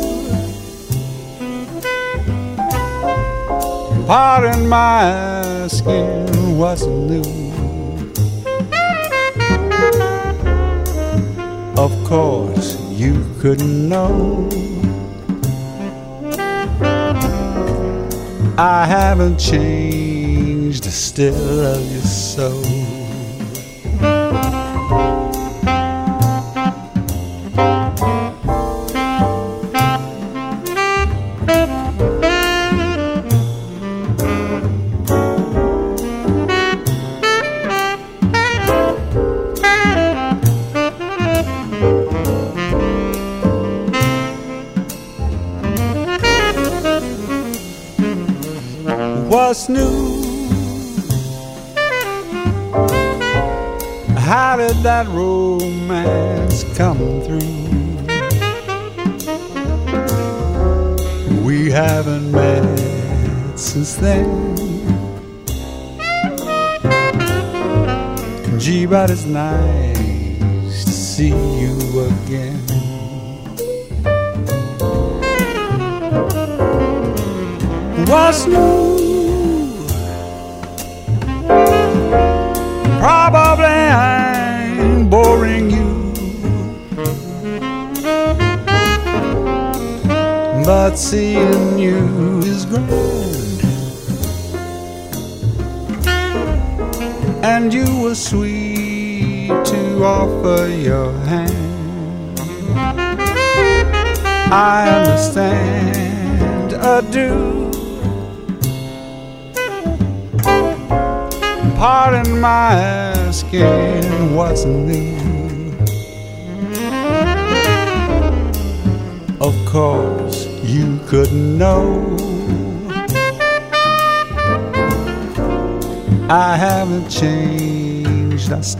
Pardon 4.06 4.68
my 4.68 5.39
asking 5.70 6.58
what's 6.58 6.84
new. 6.84 7.22
Of 11.76 11.92
course, 12.04 12.80
you 12.90 13.24
couldn't 13.40 13.88
know. 13.88 14.48
I 18.58 18.84
haven't 18.84 19.38
changed, 19.38 20.84
still 20.84 21.34
love 21.34 21.92
you 21.92 22.00
so. 22.00 22.79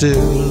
Still 0.01 0.50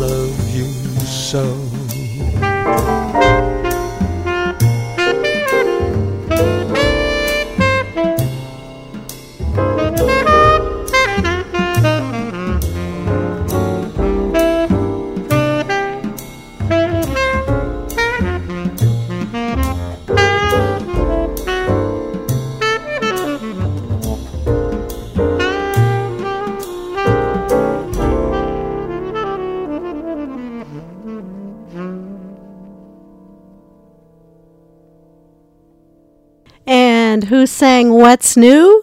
sang 37.59 37.91
What's 37.91 38.37
New? 38.37 38.81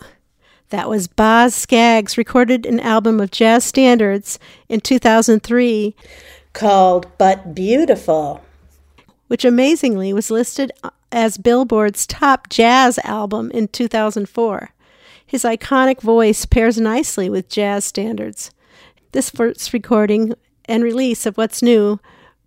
That 0.69 0.91
was 0.91 1.09
Boz 1.09 1.55
Scaggs, 1.55 2.19
recorded 2.19 2.67
an 2.67 2.79
album 2.79 3.21
of 3.21 3.31
jazz 3.31 3.65
standards 3.65 4.39
in 4.69 4.83
2003 4.83 5.97
called 6.53 7.07
But 7.17 7.55
Beautiful, 7.55 8.43
which 9.29 9.47
amazingly 9.47 10.13
was 10.13 10.31
listed 10.31 10.73
as 11.11 11.39
Billboard's 11.39 12.07
top 12.07 12.51
jazz 12.51 12.99
album 13.03 13.51
in 13.53 13.69
2004. 13.69 14.69
His 15.25 15.45
iconic 15.45 16.03
voice 16.03 16.45
pairs 16.45 16.79
nicely 16.79 17.31
with 17.31 17.49
jazz 17.49 17.87
standards. 17.87 18.51
This 19.13 19.31
first 19.31 19.73
recording 19.73 20.35
and 20.67 20.85
release 20.85 21.25
of 21.25 21.39
What's 21.39 21.63
New 21.63 21.99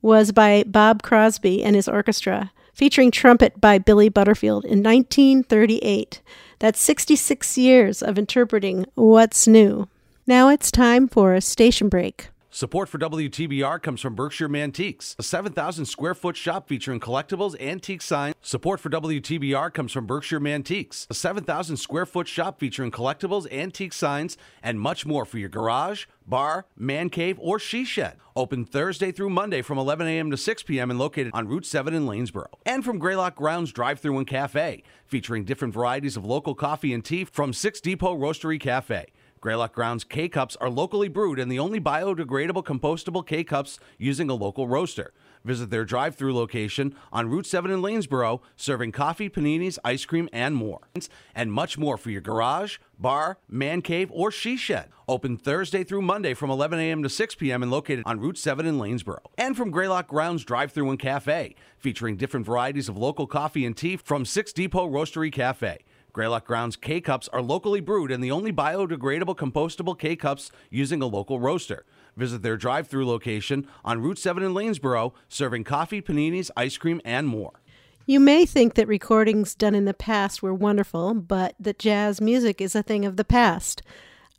was 0.04 0.32
by 0.32 0.64
Bob 0.68 1.02
Crosby 1.02 1.64
and 1.64 1.76
his 1.76 1.88
orchestra, 1.88 2.52
featuring 2.80 3.12
trumpet 3.12 3.60
by 3.60 3.78
Billy 3.78 4.08
Butterfield 4.08 4.64
in 4.64 4.82
1938. 4.82 6.22
That's 6.60 6.80
66 6.80 7.58
years 7.58 8.02
of 8.02 8.18
interpreting 8.18 8.86
What's 8.96 9.50
New. 9.50 9.90
Now 10.26 10.48
it's 10.48 10.72
time 10.72 11.10
for 11.10 11.34
a 11.34 11.42
station 11.42 11.90
break. 11.90 12.30
Support 12.60 12.90
for 12.90 12.98
WTBR 12.98 13.82
comes 13.82 14.02
from 14.02 14.16
Berkshire 14.16 14.50
Mantiques, 14.50 15.16
a 15.18 15.24
7,000 15.24 15.86
square 15.86 16.14
foot 16.14 16.36
shop 16.36 16.68
featuring 16.68 17.00
collectibles, 17.00 17.58
antique 17.58 18.02
signs. 18.02 18.36
Support 18.42 18.82
for 18.82 18.90
WTBR 18.90 19.74
comes 19.74 19.94
from 19.94 20.06
Berkshire 20.06 20.42
Mantiques, 20.42 21.08
a 21.10 21.14
7,000 21.14 21.78
square 21.78 22.06
foot 22.06 22.28
shop 22.28 22.60
featuring 22.60 22.92
collectibles, 22.92 23.50
antique 23.50 23.94
signs, 23.94 24.36
and 24.62 24.78
much 24.78 25.06
more 25.06 25.24
for 25.24 25.38
your 25.38 25.48
garage, 25.48 26.06
bar, 26.28 26.66
man 26.76 27.10
cave, 27.10 27.40
or 27.40 27.60
she 27.60 27.86
shed. 27.86 28.18
Open 28.36 28.66
Thursday 28.66 29.14
through 29.14 29.30
Monday 29.30 29.62
from 29.62 29.78
11 29.78 30.06
a.m. 30.08 30.30
to 30.30 30.36
6 30.36 30.64
p.m. 30.64 30.92
and 30.92 31.00
located 31.00 31.32
on 31.34 31.48
Route 31.48 31.66
7 31.66 31.94
in 31.94 32.06
Lanesboro. 32.06 32.48
And 32.66 32.84
from 32.84 33.00
Greylock 33.00 33.36
Grounds 33.36 33.72
Drive 33.72 34.02
Through 34.02 34.18
and 34.18 34.28
Cafe, 34.28 34.84
featuring 35.06 35.46
different 35.46 35.74
varieties 35.74 36.18
of 36.18 36.26
local 36.26 36.56
coffee 36.56 36.94
and 36.94 37.06
tea 37.06 37.24
from 37.24 37.54
Six 37.54 37.80
Depot 37.80 38.18
Roastery 38.18 38.60
Cafe. 38.60 39.06
Greylock 39.42 39.74
Grounds 39.74 40.04
K 40.04 40.28
Cups 40.28 40.56
are 40.58 40.70
locally 40.70 41.08
brewed 41.08 41.40
and 41.40 41.52
the 41.52 41.60
only 41.60 41.80
biodegradable 41.80 42.64
compostable 42.64 43.26
K 43.26 43.44
Cups 43.44 43.80
using 43.98 44.30
a 44.30 44.34
local 44.34 44.68
roaster. 44.68 45.14
Visit 45.46 45.70
their 45.70 45.86
drive 45.86 46.16
through 46.16 46.36
location 46.36 46.94
on 47.14 47.30
Route 47.30 47.46
7 47.46 47.72
in 47.72 47.82
Lanesboro, 47.82 48.42
serving 48.58 48.92
coffee, 48.92 49.30
paninis, 49.30 49.78
ice 49.86 50.04
cream, 50.04 50.28
and 50.34 50.56
more. 50.56 50.90
And 51.34 51.54
much 51.54 51.78
more 51.78 51.98
for 51.98 52.10
your 52.10 52.22
garage, 52.22 52.78
bar, 52.98 53.38
man 53.48 53.82
cave, 53.82 54.12
or 54.12 54.32
she 54.32 54.58
shed. 54.58 54.90
Open 55.08 55.38
Thursday 55.38 55.84
through 55.86 56.02
Monday 56.02 56.34
from 56.34 56.50
11 56.50 56.80
a.m. 56.80 57.02
to 57.04 57.10
6 57.10 57.36
p.m. 57.36 57.64
and 57.64 57.72
located 57.72 58.04
on 58.06 58.20
Route 58.20 58.38
7 58.38 58.66
in 58.66 58.78
Lanesboro. 58.78 59.20
And 59.38 59.56
from 59.56 59.72
Greylock 59.72 60.08
Grounds 60.08 60.44
Drive 60.44 60.74
Through 60.74 60.90
and 60.90 61.00
Cafe, 61.00 61.56
featuring 61.78 62.18
different 62.18 62.46
varieties 62.46 62.90
of 62.90 62.98
local 62.98 63.26
coffee 63.26 63.66
and 63.66 63.76
tea 63.76 63.96
from 63.96 64.26
Six 64.26 64.52
Depot 64.52 64.90
Roastery 64.90 65.32
Cafe. 65.32 65.80
Greylock 66.14 66.46
Grounds 66.46 66.76
K 66.76 67.02
Cups 67.02 67.28
are 67.30 67.42
locally 67.42 67.82
brewed 67.82 68.12
and 68.12 68.24
the 68.24 68.32
only 68.32 68.52
biodegradable 68.52 69.36
compostable 69.36 69.98
K 69.98 70.16
Cups 70.16 70.52
using 70.70 71.02
a 71.02 71.08
local 71.08 71.40
roaster. 71.40 71.86
Visit 72.18 72.42
their 72.42 72.58
drive 72.58 72.88
through 72.88 73.08
location 73.08 73.68
on 73.86 74.02
Route 74.02 74.18
7 74.18 74.44
in 74.44 74.54
Lanesboro, 74.54 75.14
serving 75.28 75.64
coffee, 75.64 76.02
paninis, 76.02 76.50
ice 76.58 76.78
cream, 76.78 77.00
and 77.06 77.28
more. 77.28 77.62
You 78.06 78.20
may 78.20 78.46
think 78.46 78.74
that 78.74 78.88
recordings 78.88 79.54
done 79.54 79.76
in 79.76 79.86
the 79.86 79.94
past 79.94 80.42
were 80.42 80.54
wonderful, 80.54 81.14
but 81.14 81.54
that 81.60 81.78
jazz 81.78 82.20
music 82.20 82.60
is 82.60 82.76
a 82.76 82.82
thing 82.82 83.06
of 83.06 83.18
the 83.18 83.24
past. 83.24 83.84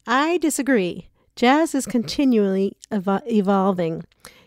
I 0.06 0.38
disagree. 0.38 1.08
Jazz 1.36 1.74
is 1.74 1.86
continually 1.86 2.76
evo- 2.90 3.22
evolving. 3.30 4.04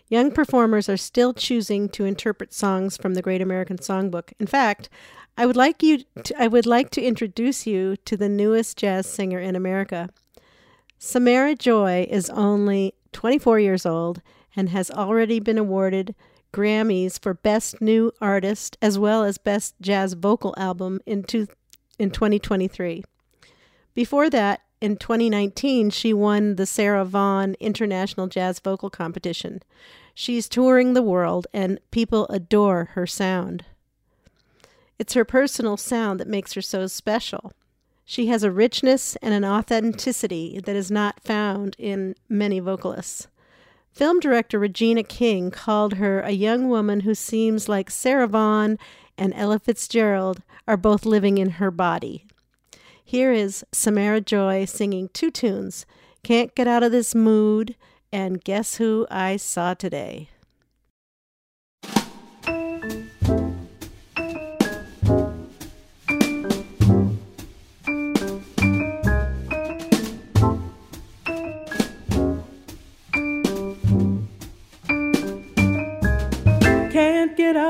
Young 0.08 0.30
performers 0.30 0.88
are 0.90 0.98
still 0.98 1.32
choosing 1.32 1.88
to 1.88 2.04
interpret 2.04 2.52
songs 2.52 2.98
from 2.98 3.14
the 3.14 3.22
Great 3.22 3.40
American 3.40 3.78
Songbook. 3.78 4.32
In 4.38 4.46
fact, 4.46 4.90
I 5.36 5.46
would 5.46 5.56
like 5.56 5.82
you 5.82 6.04
to, 6.22 6.42
I 6.42 6.46
would 6.46 6.66
like 6.66 6.90
to 6.90 7.02
introduce 7.02 7.66
you 7.66 7.96
to 8.04 8.16
the 8.16 8.28
newest 8.28 8.76
jazz 8.76 9.06
singer 9.06 9.40
in 9.40 9.56
America. 9.56 10.10
Samara 10.98 11.56
Joy 11.56 12.06
is 12.08 12.30
only 12.30 12.94
24 13.12 13.58
years 13.58 13.84
old 13.84 14.22
and 14.54 14.68
has 14.68 14.90
already 14.90 15.40
been 15.40 15.58
awarded 15.58 16.14
Grammys 16.52 17.20
for 17.20 17.34
Best 17.34 17.80
New 17.80 18.12
Artist 18.20 18.78
as 18.80 18.96
well 18.96 19.24
as 19.24 19.38
Best 19.38 19.74
Jazz 19.80 20.12
Vocal 20.12 20.54
Album 20.56 21.00
in, 21.04 21.24
two, 21.24 21.48
in 21.98 22.10
2023. 22.10 23.02
Before 23.92 24.30
that, 24.30 24.60
in 24.80 24.96
2019, 24.96 25.90
she 25.90 26.12
won 26.12 26.56
the 26.56 26.66
Sarah 26.66 27.04
Vaughan 27.04 27.56
International 27.58 28.28
Jazz 28.28 28.60
Vocal 28.60 28.90
Competition. 28.90 29.62
She's 30.14 30.48
touring 30.48 30.94
the 30.94 31.02
world 31.02 31.48
and 31.52 31.80
people 31.90 32.26
adore 32.28 32.90
her 32.92 33.06
sound. 33.06 33.64
It's 34.98 35.14
her 35.14 35.24
personal 35.24 35.76
sound 35.76 36.20
that 36.20 36.28
makes 36.28 36.52
her 36.54 36.62
so 36.62 36.86
special. 36.86 37.52
She 38.04 38.26
has 38.26 38.42
a 38.42 38.50
richness 38.50 39.16
and 39.16 39.32
an 39.32 39.44
authenticity 39.44 40.60
that 40.64 40.76
is 40.76 40.90
not 40.90 41.22
found 41.22 41.74
in 41.78 42.14
many 42.28 42.60
vocalists. 42.60 43.28
Film 43.90 44.20
director 44.20 44.58
Regina 44.58 45.02
King 45.02 45.50
called 45.50 45.94
her 45.94 46.20
a 46.20 46.32
young 46.32 46.68
woman 46.68 47.00
who 47.00 47.14
seems 47.14 47.68
like 47.68 47.90
Sarah 47.90 48.26
Vaughan 48.26 48.78
and 49.16 49.32
Ella 49.34 49.58
Fitzgerald 49.58 50.42
are 50.66 50.76
both 50.76 51.06
living 51.06 51.38
in 51.38 51.50
her 51.50 51.70
body. 51.70 52.26
Here 53.04 53.32
is 53.32 53.64
Samara 53.70 54.20
Joy 54.20 54.64
singing 54.64 55.10
two 55.12 55.30
tunes 55.30 55.86
Can't 56.22 56.54
Get 56.54 56.66
Out 56.66 56.82
of 56.82 56.90
This 56.90 57.14
Mood 57.14 57.76
and 58.12 58.42
Guess 58.42 58.76
Who 58.76 59.06
I 59.10 59.36
Saw 59.36 59.74
Today. 59.74 60.28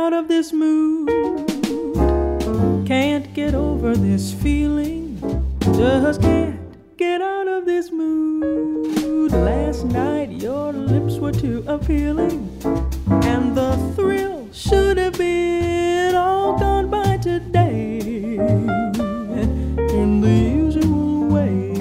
Out 0.05 0.13
of 0.13 0.29
this 0.29 0.53
mood. 0.53 1.09
Can't 2.87 3.33
get 3.33 3.55
over 3.55 3.97
this 3.97 4.35
feeling. 4.35 5.19
Just 5.61 6.21
can't 6.21 6.61
get 6.99 7.23
out 7.23 7.49
of 7.49 7.65
this 7.65 7.91
mood. 7.91 9.33
Last 9.33 9.87
night 9.87 10.31
your 10.31 10.75
lips 10.75 11.15
were 11.17 11.33
too 11.33 11.65
appealing. 11.67 12.51
And 13.31 13.57
the 13.57 13.79
thrill 13.97 14.47
should 14.53 14.99
have 14.99 15.17
been 15.17 16.15
all 16.15 16.59
gone 16.59 16.91
by 16.91 17.17
today. 17.17 18.01
In 20.01 20.21
the 20.21 20.37
usual 20.65 21.29
way. 21.35 21.73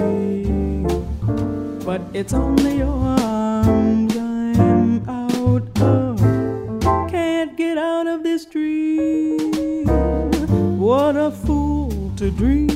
But 1.84 2.00
it's 2.14 2.32
only 2.32 2.78
your 2.78 3.03
fool 12.36 12.73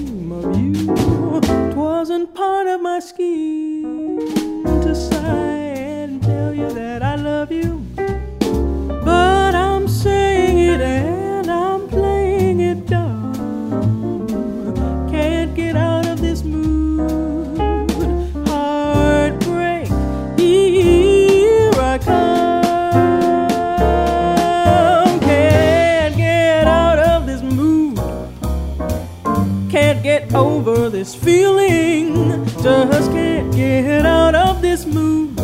Just 32.60 33.12
can't 33.12 33.54
get 33.54 34.04
out 34.04 34.34
of 34.34 34.60
this 34.60 34.84
mood. 34.84 35.36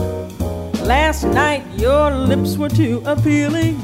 Last 0.83 1.23
night 1.25 1.63
your 1.77 2.11
lips 2.11 2.57
were 2.57 2.69
too 2.69 3.03
appealing, 3.07 3.81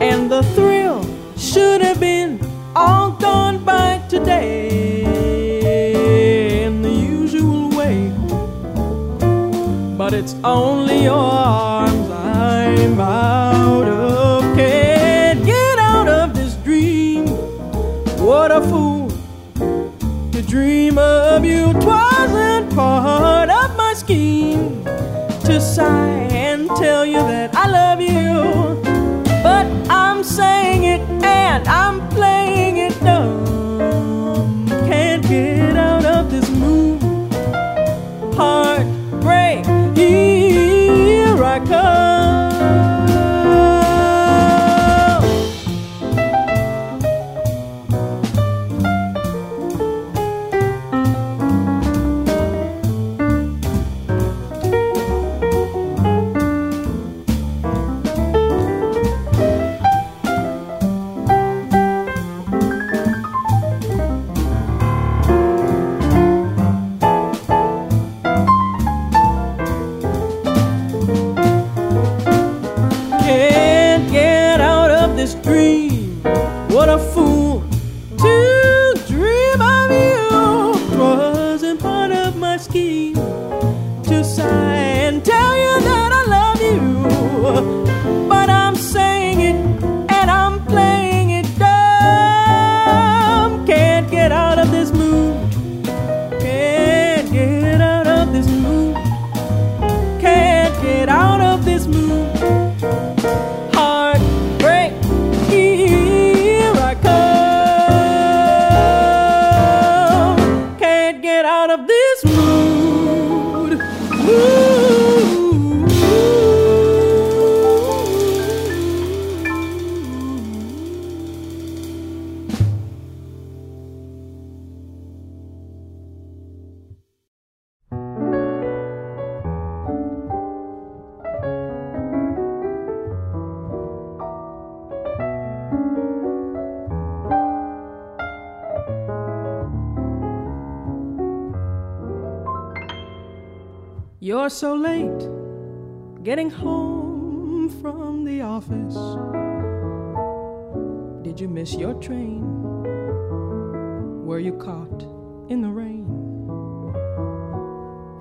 and 0.00 0.28
the 0.30 0.42
thrill 0.54 1.04
should 1.36 1.80
have 1.80 2.00
been 2.00 2.40
all 2.74 3.12
gone 3.12 3.64
by 3.64 4.02
today 4.08 5.04
in 6.64 6.82
the 6.82 6.90
usual 6.90 7.70
way. 7.70 8.10
But 9.96 10.12
it's 10.12 10.34
only 10.42 11.04
your 11.04 11.14
arms 11.14 12.10
I'm 12.10 12.98
out 13.00 13.86
of. 13.86 14.56
Can't 14.56 15.46
get 15.46 15.78
out 15.78 16.08
of 16.08 16.34
this 16.34 16.56
dream. 16.56 17.28
What 18.18 18.50
a 18.50 18.60
fool 18.60 19.12
to 20.32 20.42
dream 20.42 20.98
of 20.98 21.44
you. 21.44 21.72
Twasn't 21.74 22.13
I'm 31.74 32.03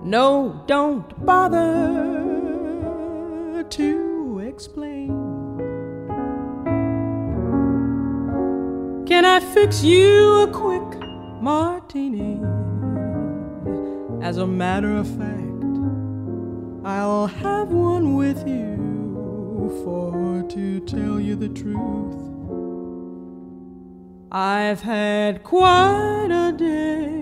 No, 0.05 0.61
don't 0.67 1.25
bother 1.25 1.63
to 3.69 4.39
explain. 4.39 5.07
Can 9.07 9.23
I 9.23 9.39
fix 9.39 9.81
you 9.81 10.41
a 10.41 10.47
quick 10.51 10.99
martini? 11.41 12.41
As 14.21 14.37
a 14.37 14.45
matter 14.45 14.93
of 14.93 15.07
fact, 15.07 15.77
I'll 16.85 17.27
have 17.27 17.71
one 17.71 18.15
with 18.15 18.45
you, 18.45 19.71
for 19.85 20.43
to 20.49 20.79
tell 20.81 21.17
you 21.17 21.37
the 21.37 21.47
truth, 21.47 22.17
I've 24.33 24.81
had 24.81 25.43
quite 25.43 26.27
a 26.29 26.51
day. 26.51 27.13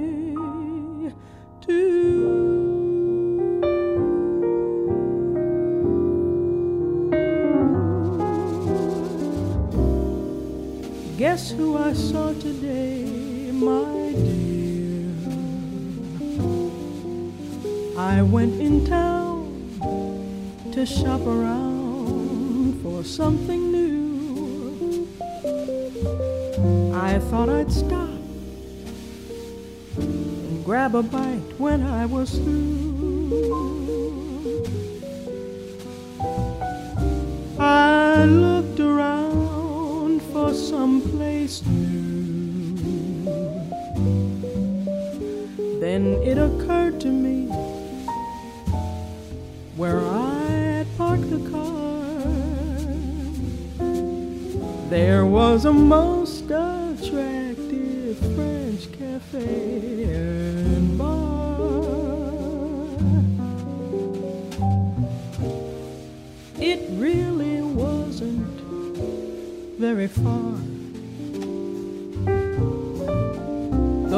Guess 11.31 11.51
who 11.51 11.77
I 11.77 11.93
saw 11.93 12.33
today, 12.33 13.05
my 13.53 14.11
dear? 14.11 15.15
I 17.97 18.21
went 18.21 18.59
in 18.59 18.85
town 18.85 19.47
to 20.73 20.85
shop 20.85 21.21
around 21.21 22.81
for 22.83 23.05
something 23.05 23.71
new. 23.71 25.07
I 26.93 27.19
thought 27.19 27.47
I'd 27.47 27.71
stop 27.71 28.09
and 29.99 30.65
grab 30.65 30.95
a 30.95 31.01
bite 31.01 31.53
when 31.57 31.81
I 31.85 32.07
was 32.07 32.31
through. 32.31 33.47
I 37.57 38.25
looked 38.25 38.81
around 38.81 40.21
for 40.33 40.53
some 40.53 41.10
Then 45.79 46.21
it 46.21 46.37
occurred 46.37 47.01
to 47.01 47.07
me 47.07 47.47
where 49.75 49.97
I 50.01 50.45
had 50.45 50.97
parked 50.99 51.27
the 51.31 51.39
car. 51.49 52.21
There 54.91 55.25
was 55.25 55.65
a 55.65 55.73
most 55.73 56.43
attractive 56.43 58.19
French 58.35 58.91
cafe 58.91 60.03
and 60.03 60.95
bar. 60.95 61.41
It 66.59 66.87
really 66.91 67.63
wasn't 67.63 68.61
very 69.79 70.07
far. 70.07 70.50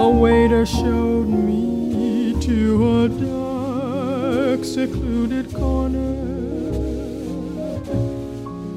The 0.03 0.09
waiter 0.09 0.65
showed 0.65 1.29
me 1.29 2.35
to 2.41 3.03
a 3.03 3.07
dark, 3.07 4.65
secluded 4.65 5.53
corner. 5.53 6.15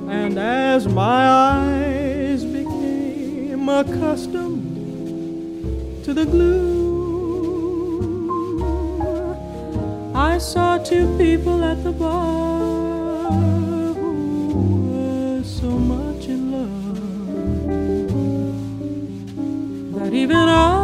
And 0.09 0.39
as 0.39 0.87
my 0.87 1.29
eyes 1.29 2.45
became 2.45 3.69
accustomed 3.69 4.77
to 6.05 6.15
the 6.15 6.27
gloom, 6.27 6.63
I 10.15 10.39
saw 10.39 10.79
two 10.79 11.09
people 11.19 11.65
at 11.65 11.83
the 11.83 11.91
bar 11.91 13.33
who 13.95 14.13
were 14.93 15.43
so 15.43 15.71
much 15.71 16.29
in 16.29 16.53
love 16.53 16.99
that 19.99 20.13
even 20.15 20.37
I 20.37 20.76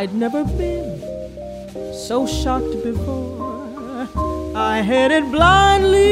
I'd 0.00 0.14
never 0.14 0.44
been 0.44 0.98
so 1.92 2.26
shocked 2.26 2.82
before. 2.82 4.08
I 4.56 4.80
headed 4.80 5.30
blindly 5.30 6.08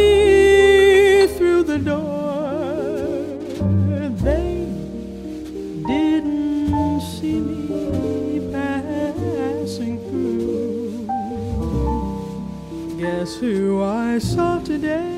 through 1.28 1.62
the 1.62 1.78
door. 1.78 2.82
They 4.26 4.66
didn't 5.86 7.01
see 7.01 7.41
me 7.41 8.53
passing 8.53 9.97
through. 10.11 11.09
Guess 13.01 13.36
who 13.36 13.82
I 13.82 14.18
saw 14.18 14.59
today? 14.59 15.18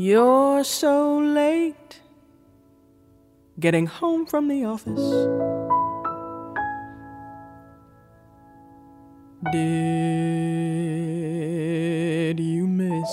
You're 0.00 0.62
so 0.62 1.18
late 1.18 2.00
getting 3.58 3.86
home 3.86 4.26
from 4.26 4.46
the 4.46 4.64
office. 4.64 5.08
Did 9.50 9.58
you 12.38 12.68
miss 12.68 13.10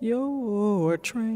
your 0.00 0.96
train? 0.96 1.31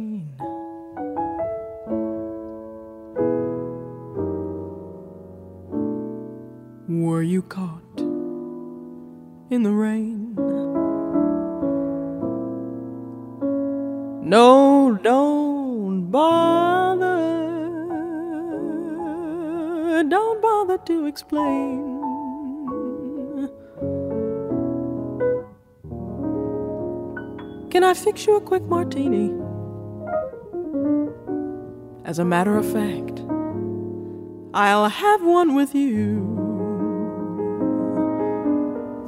Fix 27.96 28.26
you 28.26 28.36
a 28.36 28.40
quick 28.40 28.62
martini? 28.64 29.32
As 32.04 32.18
a 32.18 32.24
matter 32.24 32.56
of 32.56 32.64
fact, 32.70 33.20
I'll 34.54 34.88
have 34.88 35.24
one 35.24 35.54
with 35.54 35.74
you. 35.74 36.34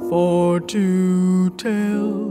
For 0.09 0.59
to 0.59 1.49
tell 1.51 2.28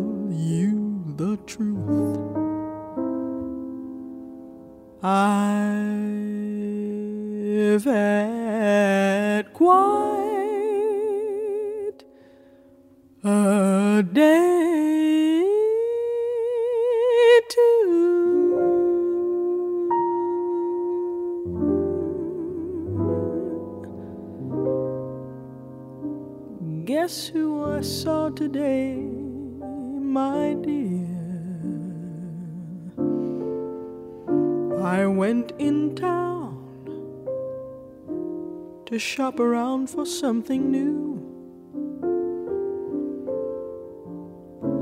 around 39.40 39.88
for 39.90 40.04
something 40.06 40.70
new. 40.70 41.18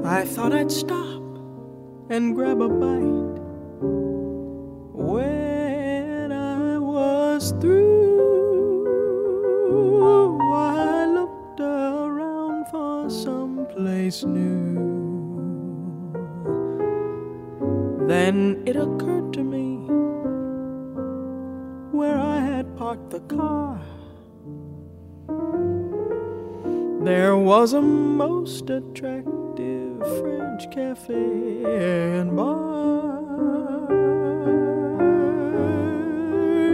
I 0.05 0.25
thought 0.25 0.53
I'd 0.53 0.71
stop 0.71 1.23
and 2.11 2.35
grab 2.35 2.61
a 2.61 2.69
bite 2.69 3.41
when 4.95 6.33
I 6.33 6.79
was 6.79 7.53
through. 7.61 7.97
I 10.55 11.07
looked 11.07 11.61
around 11.61 12.67
for 12.69 13.11
some 13.11 13.67
place 13.75 14.25
new. 14.25 14.77
Then 18.07 18.63
it 18.65 18.77
occurred 18.77 19.33
to 19.35 19.43
me 19.43 19.77
where 21.91 22.19
I 22.19 22.39
had 22.39 22.77
parked 22.77 23.11
the 23.11 23.21
car. 23.21 23.81
There 27.07 27.37
was 27.37 27.73
a 27.73 27.81
most 27.81 28.69
attractive 28.69 30.01
French 30.19 30.69
cafe 30.73 31.63
and 31.65 32.35
bar. 32.35 33.23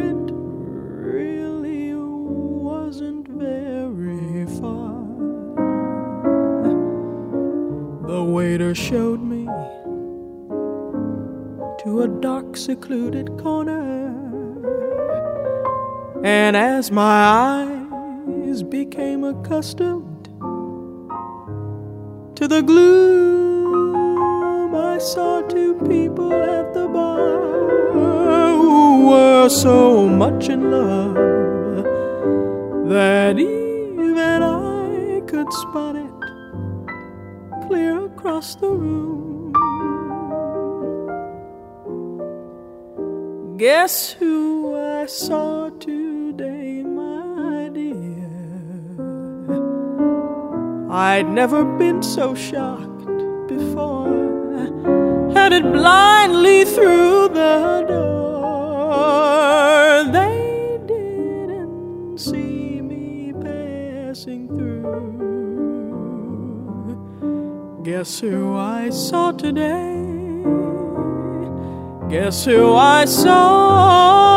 It 0.09 0.33
really 1.13 1.95
wasn't 1.95 3.29
very 3.29 4.47
far. 4.59 5.05
The 8.09 8.25
waiter 8.25 8.75
showed 8.75 9.21
me 9.21 9.45
to 11.85 12.03
a 12.05 12.09
dark, 12.23 12.57
secluded 12.57 13.39
corner. 13.39 14.09
And 16.25 16.57
as 16.57 16.91
my 16.91 17.77
eyes 18.47 18.63
became 18.63 19.25
accustomed 19.25 20.07
to 20.07 20.12
the 22.53 22.61
gloom, 22.61 23.95
I 24.75 24.99
saw 24.99 25.41
two 25.41 25.75
people 25.89 26.35
at 26.35 26.75
the 26.75 26.87
bar 26.87 27.41
who 27.93 29.09
were 29.09 29.49
so 29.49 30.07
much 30.07 30.51
in 30.51 30.71
love 30.71 31.15
that 32.91 33.39
even 33.39 34.43
I 34.43 35.23
could 35.31 35.51
spot 35.63 35.97
it 35.97 36.13
clear 37.67 38.05
across 38.05 38.55
the 38.57 38.69
room. 38.69 39.55
Guess 43.57 44.11
who 44.11 44.77
I 44.77 45.07
saw 45.07 45.71
today, 45.71 46.02
I'd 50.95 51.27
never 51.27 51.65
been 51.65 52.03
so 52.03 52.35
shocked 52.35 53.07
before. 53.49 54.13
Headed 55.33 55.73
blindly 55.73 56.67
through 56.67 57.31
the 57.31 57.87
door. 57.89 59.33
They 60.13 60.79
didn't 60.87 62.19
see 62.19 62.83
me 62.83 63.33
passing 63.33 64.49
through. 64.49 64.93
Guess 67.83 68.21
who 68.21 68.55
I 68.59 68.91
saw 68.91 69.33
today? 69.33 70.05
Guess 72.11 72.45
who 72.45 72.75
I 72.75 73.07
saw 73.07 74.32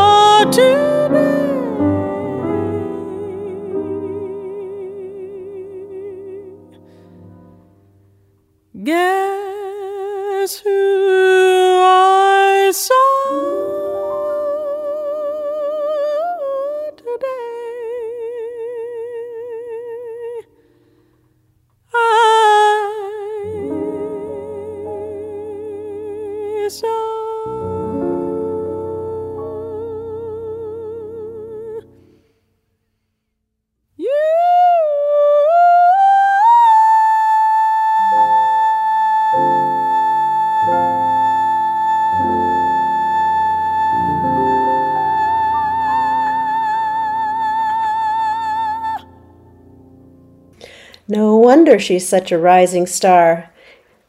wonder 51.75 51.83
she's 51.83 52.07
such 52.07 52.31
a 52.31 52.37
rising 52.37 52.87
star. 52.87 53.51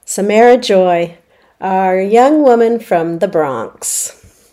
Samara 0.05 0.57
Joy, 0.57 1.19
our 1.61 2.01
young 2.01 2.45
woman 2.45 2.79
from 2.79 3.19
the 3.19 3.27
Bronx. 3.27 4.53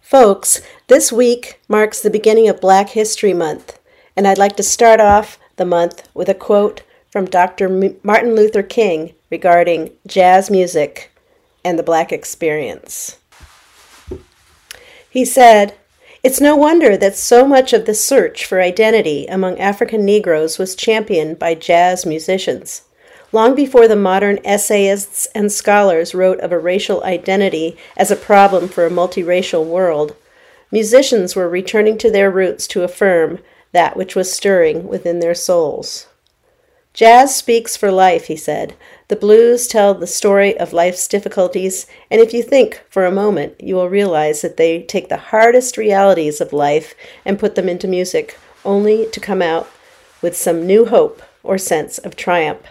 Folks, 0.00 0.60
this 0.86 1.10
week 1.10 1.60
marks 1.66 2.00
the 2.00 2.08
beginning 2.08 2.48
of 2.48 2.60
Black 2.60 2.90
History 2.90 3.34
Month, 3.34 3.80
and 4.14 4.28
I'd 4.28 4.38
like 4.38 4.54
to 4.58 4.62
start 4.62 5.00
off 5.00 5.40
the 5.56 5.64
month 5.64 6.08
with 6.14 6.28
a 6.28 6.34
quote 6.34 6.84
from 7.10 7.24
Dr. 7.24 7.66
M- 7.66 7.96
Martin 8.04 8.36
Luther 8.36 8.62
King 8.62 9.14
regarding 9.28 9.90
jazz 10.06 10.52
music 10.52 11.10
and 11.64 11.76
the 11.76 11.82
black 11.82 12.12
experience. 12.12 13.18
He 15.10 15.24
said, 15.24 15.74
It's 16.22 16.40
no 16.40 16.54
wonder 16.54 16.96
that 16.98 17.16
so 17.16 17.48
much 17.48 17.72
of 17.72 17.84
the 17.84 17.94
search 17.94 18.46
for 18.46 18.60
identity 18.60 19.26
among 19.26 19.58
African 19.58 20.04
Negroes 20.04 20.56
was 20.56 20.76
championed 20.76 21.36
by 21.36 21.56
jazz 21.56 22.06
musicians. 22.06 22.82
Long 23.32 23.56
before 23.56 23.88
the 23.88 23.96
modern 23.96 24.38
essayists 24.44 25.26
and 25.34 25.50
scholars 25.50 26.14
wrote 26.14 26.38
of 26.38 26.52
a 26.52 26.60
racial 26.60 27.02
identity 27.02 27.76
as 27.96 28.12
a 28.12 28.16
problem 28.16 28.68
for 28.68 28.86
a 28.86 28.90
multiracial 28.90 29.66
world, 29.66 30.14
musicians 30.70 31.34
were 31.34 31.48
returning 31.48 31.98
to 31.98 32.10
their 32.10 32.30
roots 32.30 32.68
to 32.68 32.84
affirm 32.84 33.40
that 33.72 33.96
which 33.96 34.14
was 34.14 34.32
stirring 34.32 34.86
within 34.86 35.18
their 35.18 35.34
souls. 35.34 36.06
Jazz 36.94 37.34
speaks 37.34 37.76
for 37.76 37.90
life, 37.90 38.26
he 38.26 38.36
said. 38.36 38.74
The 39.08 39.16
blues 39.16 39.66
tell 39.66 39.94
the 39.94 40.06
story 40.06 40.58
of 40.58 40.74
life's 40.74 41.08
difficulties, 41.08 41.86
and 42.10 42.20
if 42.20 42.34
you 42.34 42.42
think 42.42 42.82
for 42.90 43.06
a 43.06 43.10
moment, 43.10 43.54
you 43.60 43.76
will 43.76 43.88
realize 43.88 44.42
that 44.42 44.58
they 44.58 44.82
take 44.82 45.08
the 45.08 45.16
hardest 45.16 45.78
realities 45.78 46.40
of 46.40 46.52
life 46.52 46.94
and 47.24 47.38
put 47.38 47.54
them 47.54 47.68
into 47.68 47.88
music, 47.88 48.38
only 48.64 49.06
to 49.10 49.20
come 49.20 49.40
out 49.40 49.70
with 50.20 50.36
some 50.36 50.66
new 50.66 50.84
hope 50.84 51.22
or 51.42 51.56
sense 51.56 51.96
of 51.98 52.14
triumph. 52.14 52.62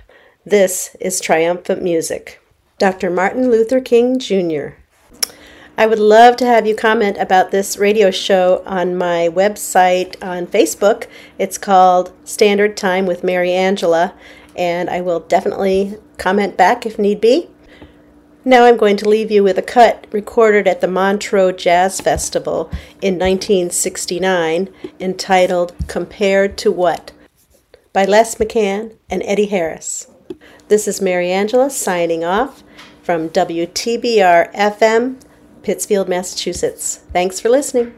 This 0.45 0.95
is 0.99 1.19
triumphant 1.19 1.81
music. 1.81 2.39
Dr. 2.77 3.09
Martin 3.09 3.49
Luther 3.49 3.81
King 3.81 4.19
Jr. 4.19 4.80
I 5.81 5.87
would 5.87 5.97
love 5.97 6.35
to 6.35 6.45
have 6.45 6.67
you 6.67 6.75
comment 6.75 7.17
about 7.17 7.49
this 7.49 7.75
radio 7.75 8.11
show 8.11 8.61
on 8.67 8.95
my 8.95 9.29
website 9.33 10.15
on 10.23 10.45
Facebook. 10.45 11.07
It's 11.39 11.57
called 11.57 12.13
Standard 12.23 12.77
Time 12.77 13.07
with 13.07 13.23
Mary 13.23 13.51
Angela, 13.51 14.13
and 14.55 14.91
I 14.91 15.01
will 15.01 15.21
definitely 15.21 15.97
comment 16.19 16.55
back 16.55 16.85
if 16.85 16.99
need 16.99 17.19
be. 17.19 17.49
Now 18.45 18.65
I'm 18.65 18.77
going 18.77 18.95
to 18.97 19.09
leave 19.09 19.31
you 19.31 19.43
with 19.43 19.57
a 19.57 19.63
cut 19.63 20.05
recorded 20.11 20.67
at 20.67 20.81
the 20.81 20.87
Montreux 20.87 21.53
Jazz 21.53 21.99
Festival 21.99 22.69
in 23.01 23.17
1969 23.17 24.69
entitled 24.99 25.73
Compared 25.87 26.59
to 26.59 26.71
What 26.71 27.11
by 27.91 28.05
Les 28.05 28.35
McCann 28.35 28.97
and 29.09 29.23
Eddie 29.25 29.47
Harris. 29.47 30.05
This 30.67 30.87
is 30.87 31.01
Mary 31.01 31.31
Angela 31.31 31.71
signing 31.71 32.23
off 32.23 32.63
from 33.01 33.29
WTBR 33.29 34.53
FM, 34.53 35.19
Pittsfield, 35.63 36.09
Massachusetts. 36.09 36.97
Thanks 37.11 37.39
for 37.39 37.49
listening. 37.49 37.93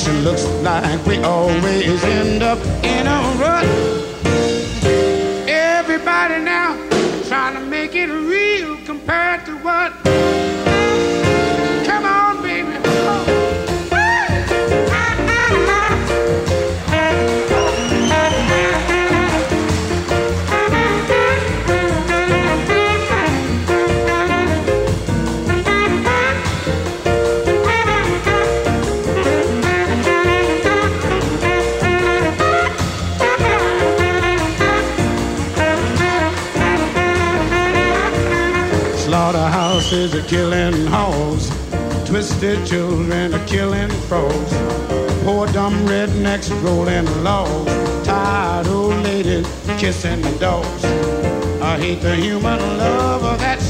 Nation. 0.00 0.24
Looks 0.24 0.44
like 0.62 0.79
kissing 49.90 50.22
dogs. 50.38 50.84
I 51.60 51.76
hate 51.76 52.00
the 52.00 52.14
human 52.14 52.60
love 52.78 53.24
of 53.24 53.40
that 53.40 53.60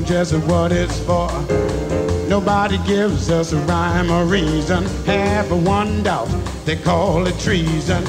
just 0.00 0.34
what 0.46 0.72
it's 0.72 0.98
for. 1.00 1.28
Nobody 2.28 2.78
gives 2.86 3.30
us 3.30 3.52
a 3.52 3.58
rhyme 3.58 4.10
or 4.10 4.24
reason. 4.24 4.84
A 5.06 5.44
one 5.54 6.02
doubt, 6.02 6.28
they 6.64 6.76
call 6.76 7.26
it 7.26 7.38
treason. 7.38 8.04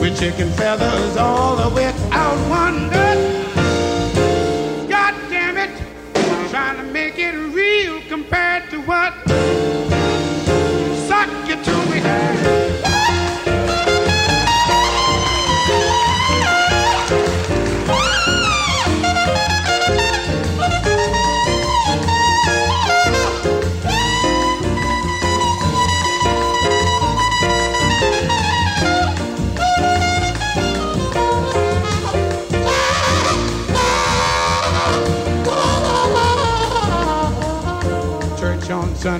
With 0.00 0.18
chicken 0.18 0.50
feathers 0.52 1.16
all 1.16 1.56
the 1.56 1.74
way 1.74 1.92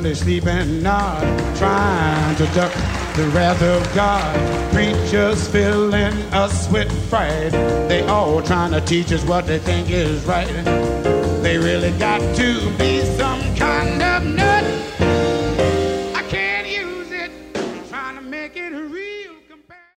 Sunday, 0.06 0.40
sleeping 0.40 0.82
nod, 0.82 1.20
trying 1.56 2.36
to 2.36 2.44
duck 2.54 2.72
the 3.16 3.28
wrath 3.34 3.60
of 3.62 3.82
God. 3.94 4.72
Preachers 4.72 5.48
filling 5.48 6.12
us 6.32 6.70
with 6.70 6.90
fright. 7.08 7.50
They 7.88 8.06
all 8.06 8.40
trying 8.42 8.70
to 8.72 8.80
teach 8.80 9.10
us 9.10 9.24
what 9.24 9.46
they 9.46 9.58
think 9.58 9.90
is 9.90 10.24
right. 10.24 10.46
They 11.42 11.58
really 11.58 11.90
got 11.98 12.20
to 12.36 12.70
be 12.78 13.00
some. 13.16 13.45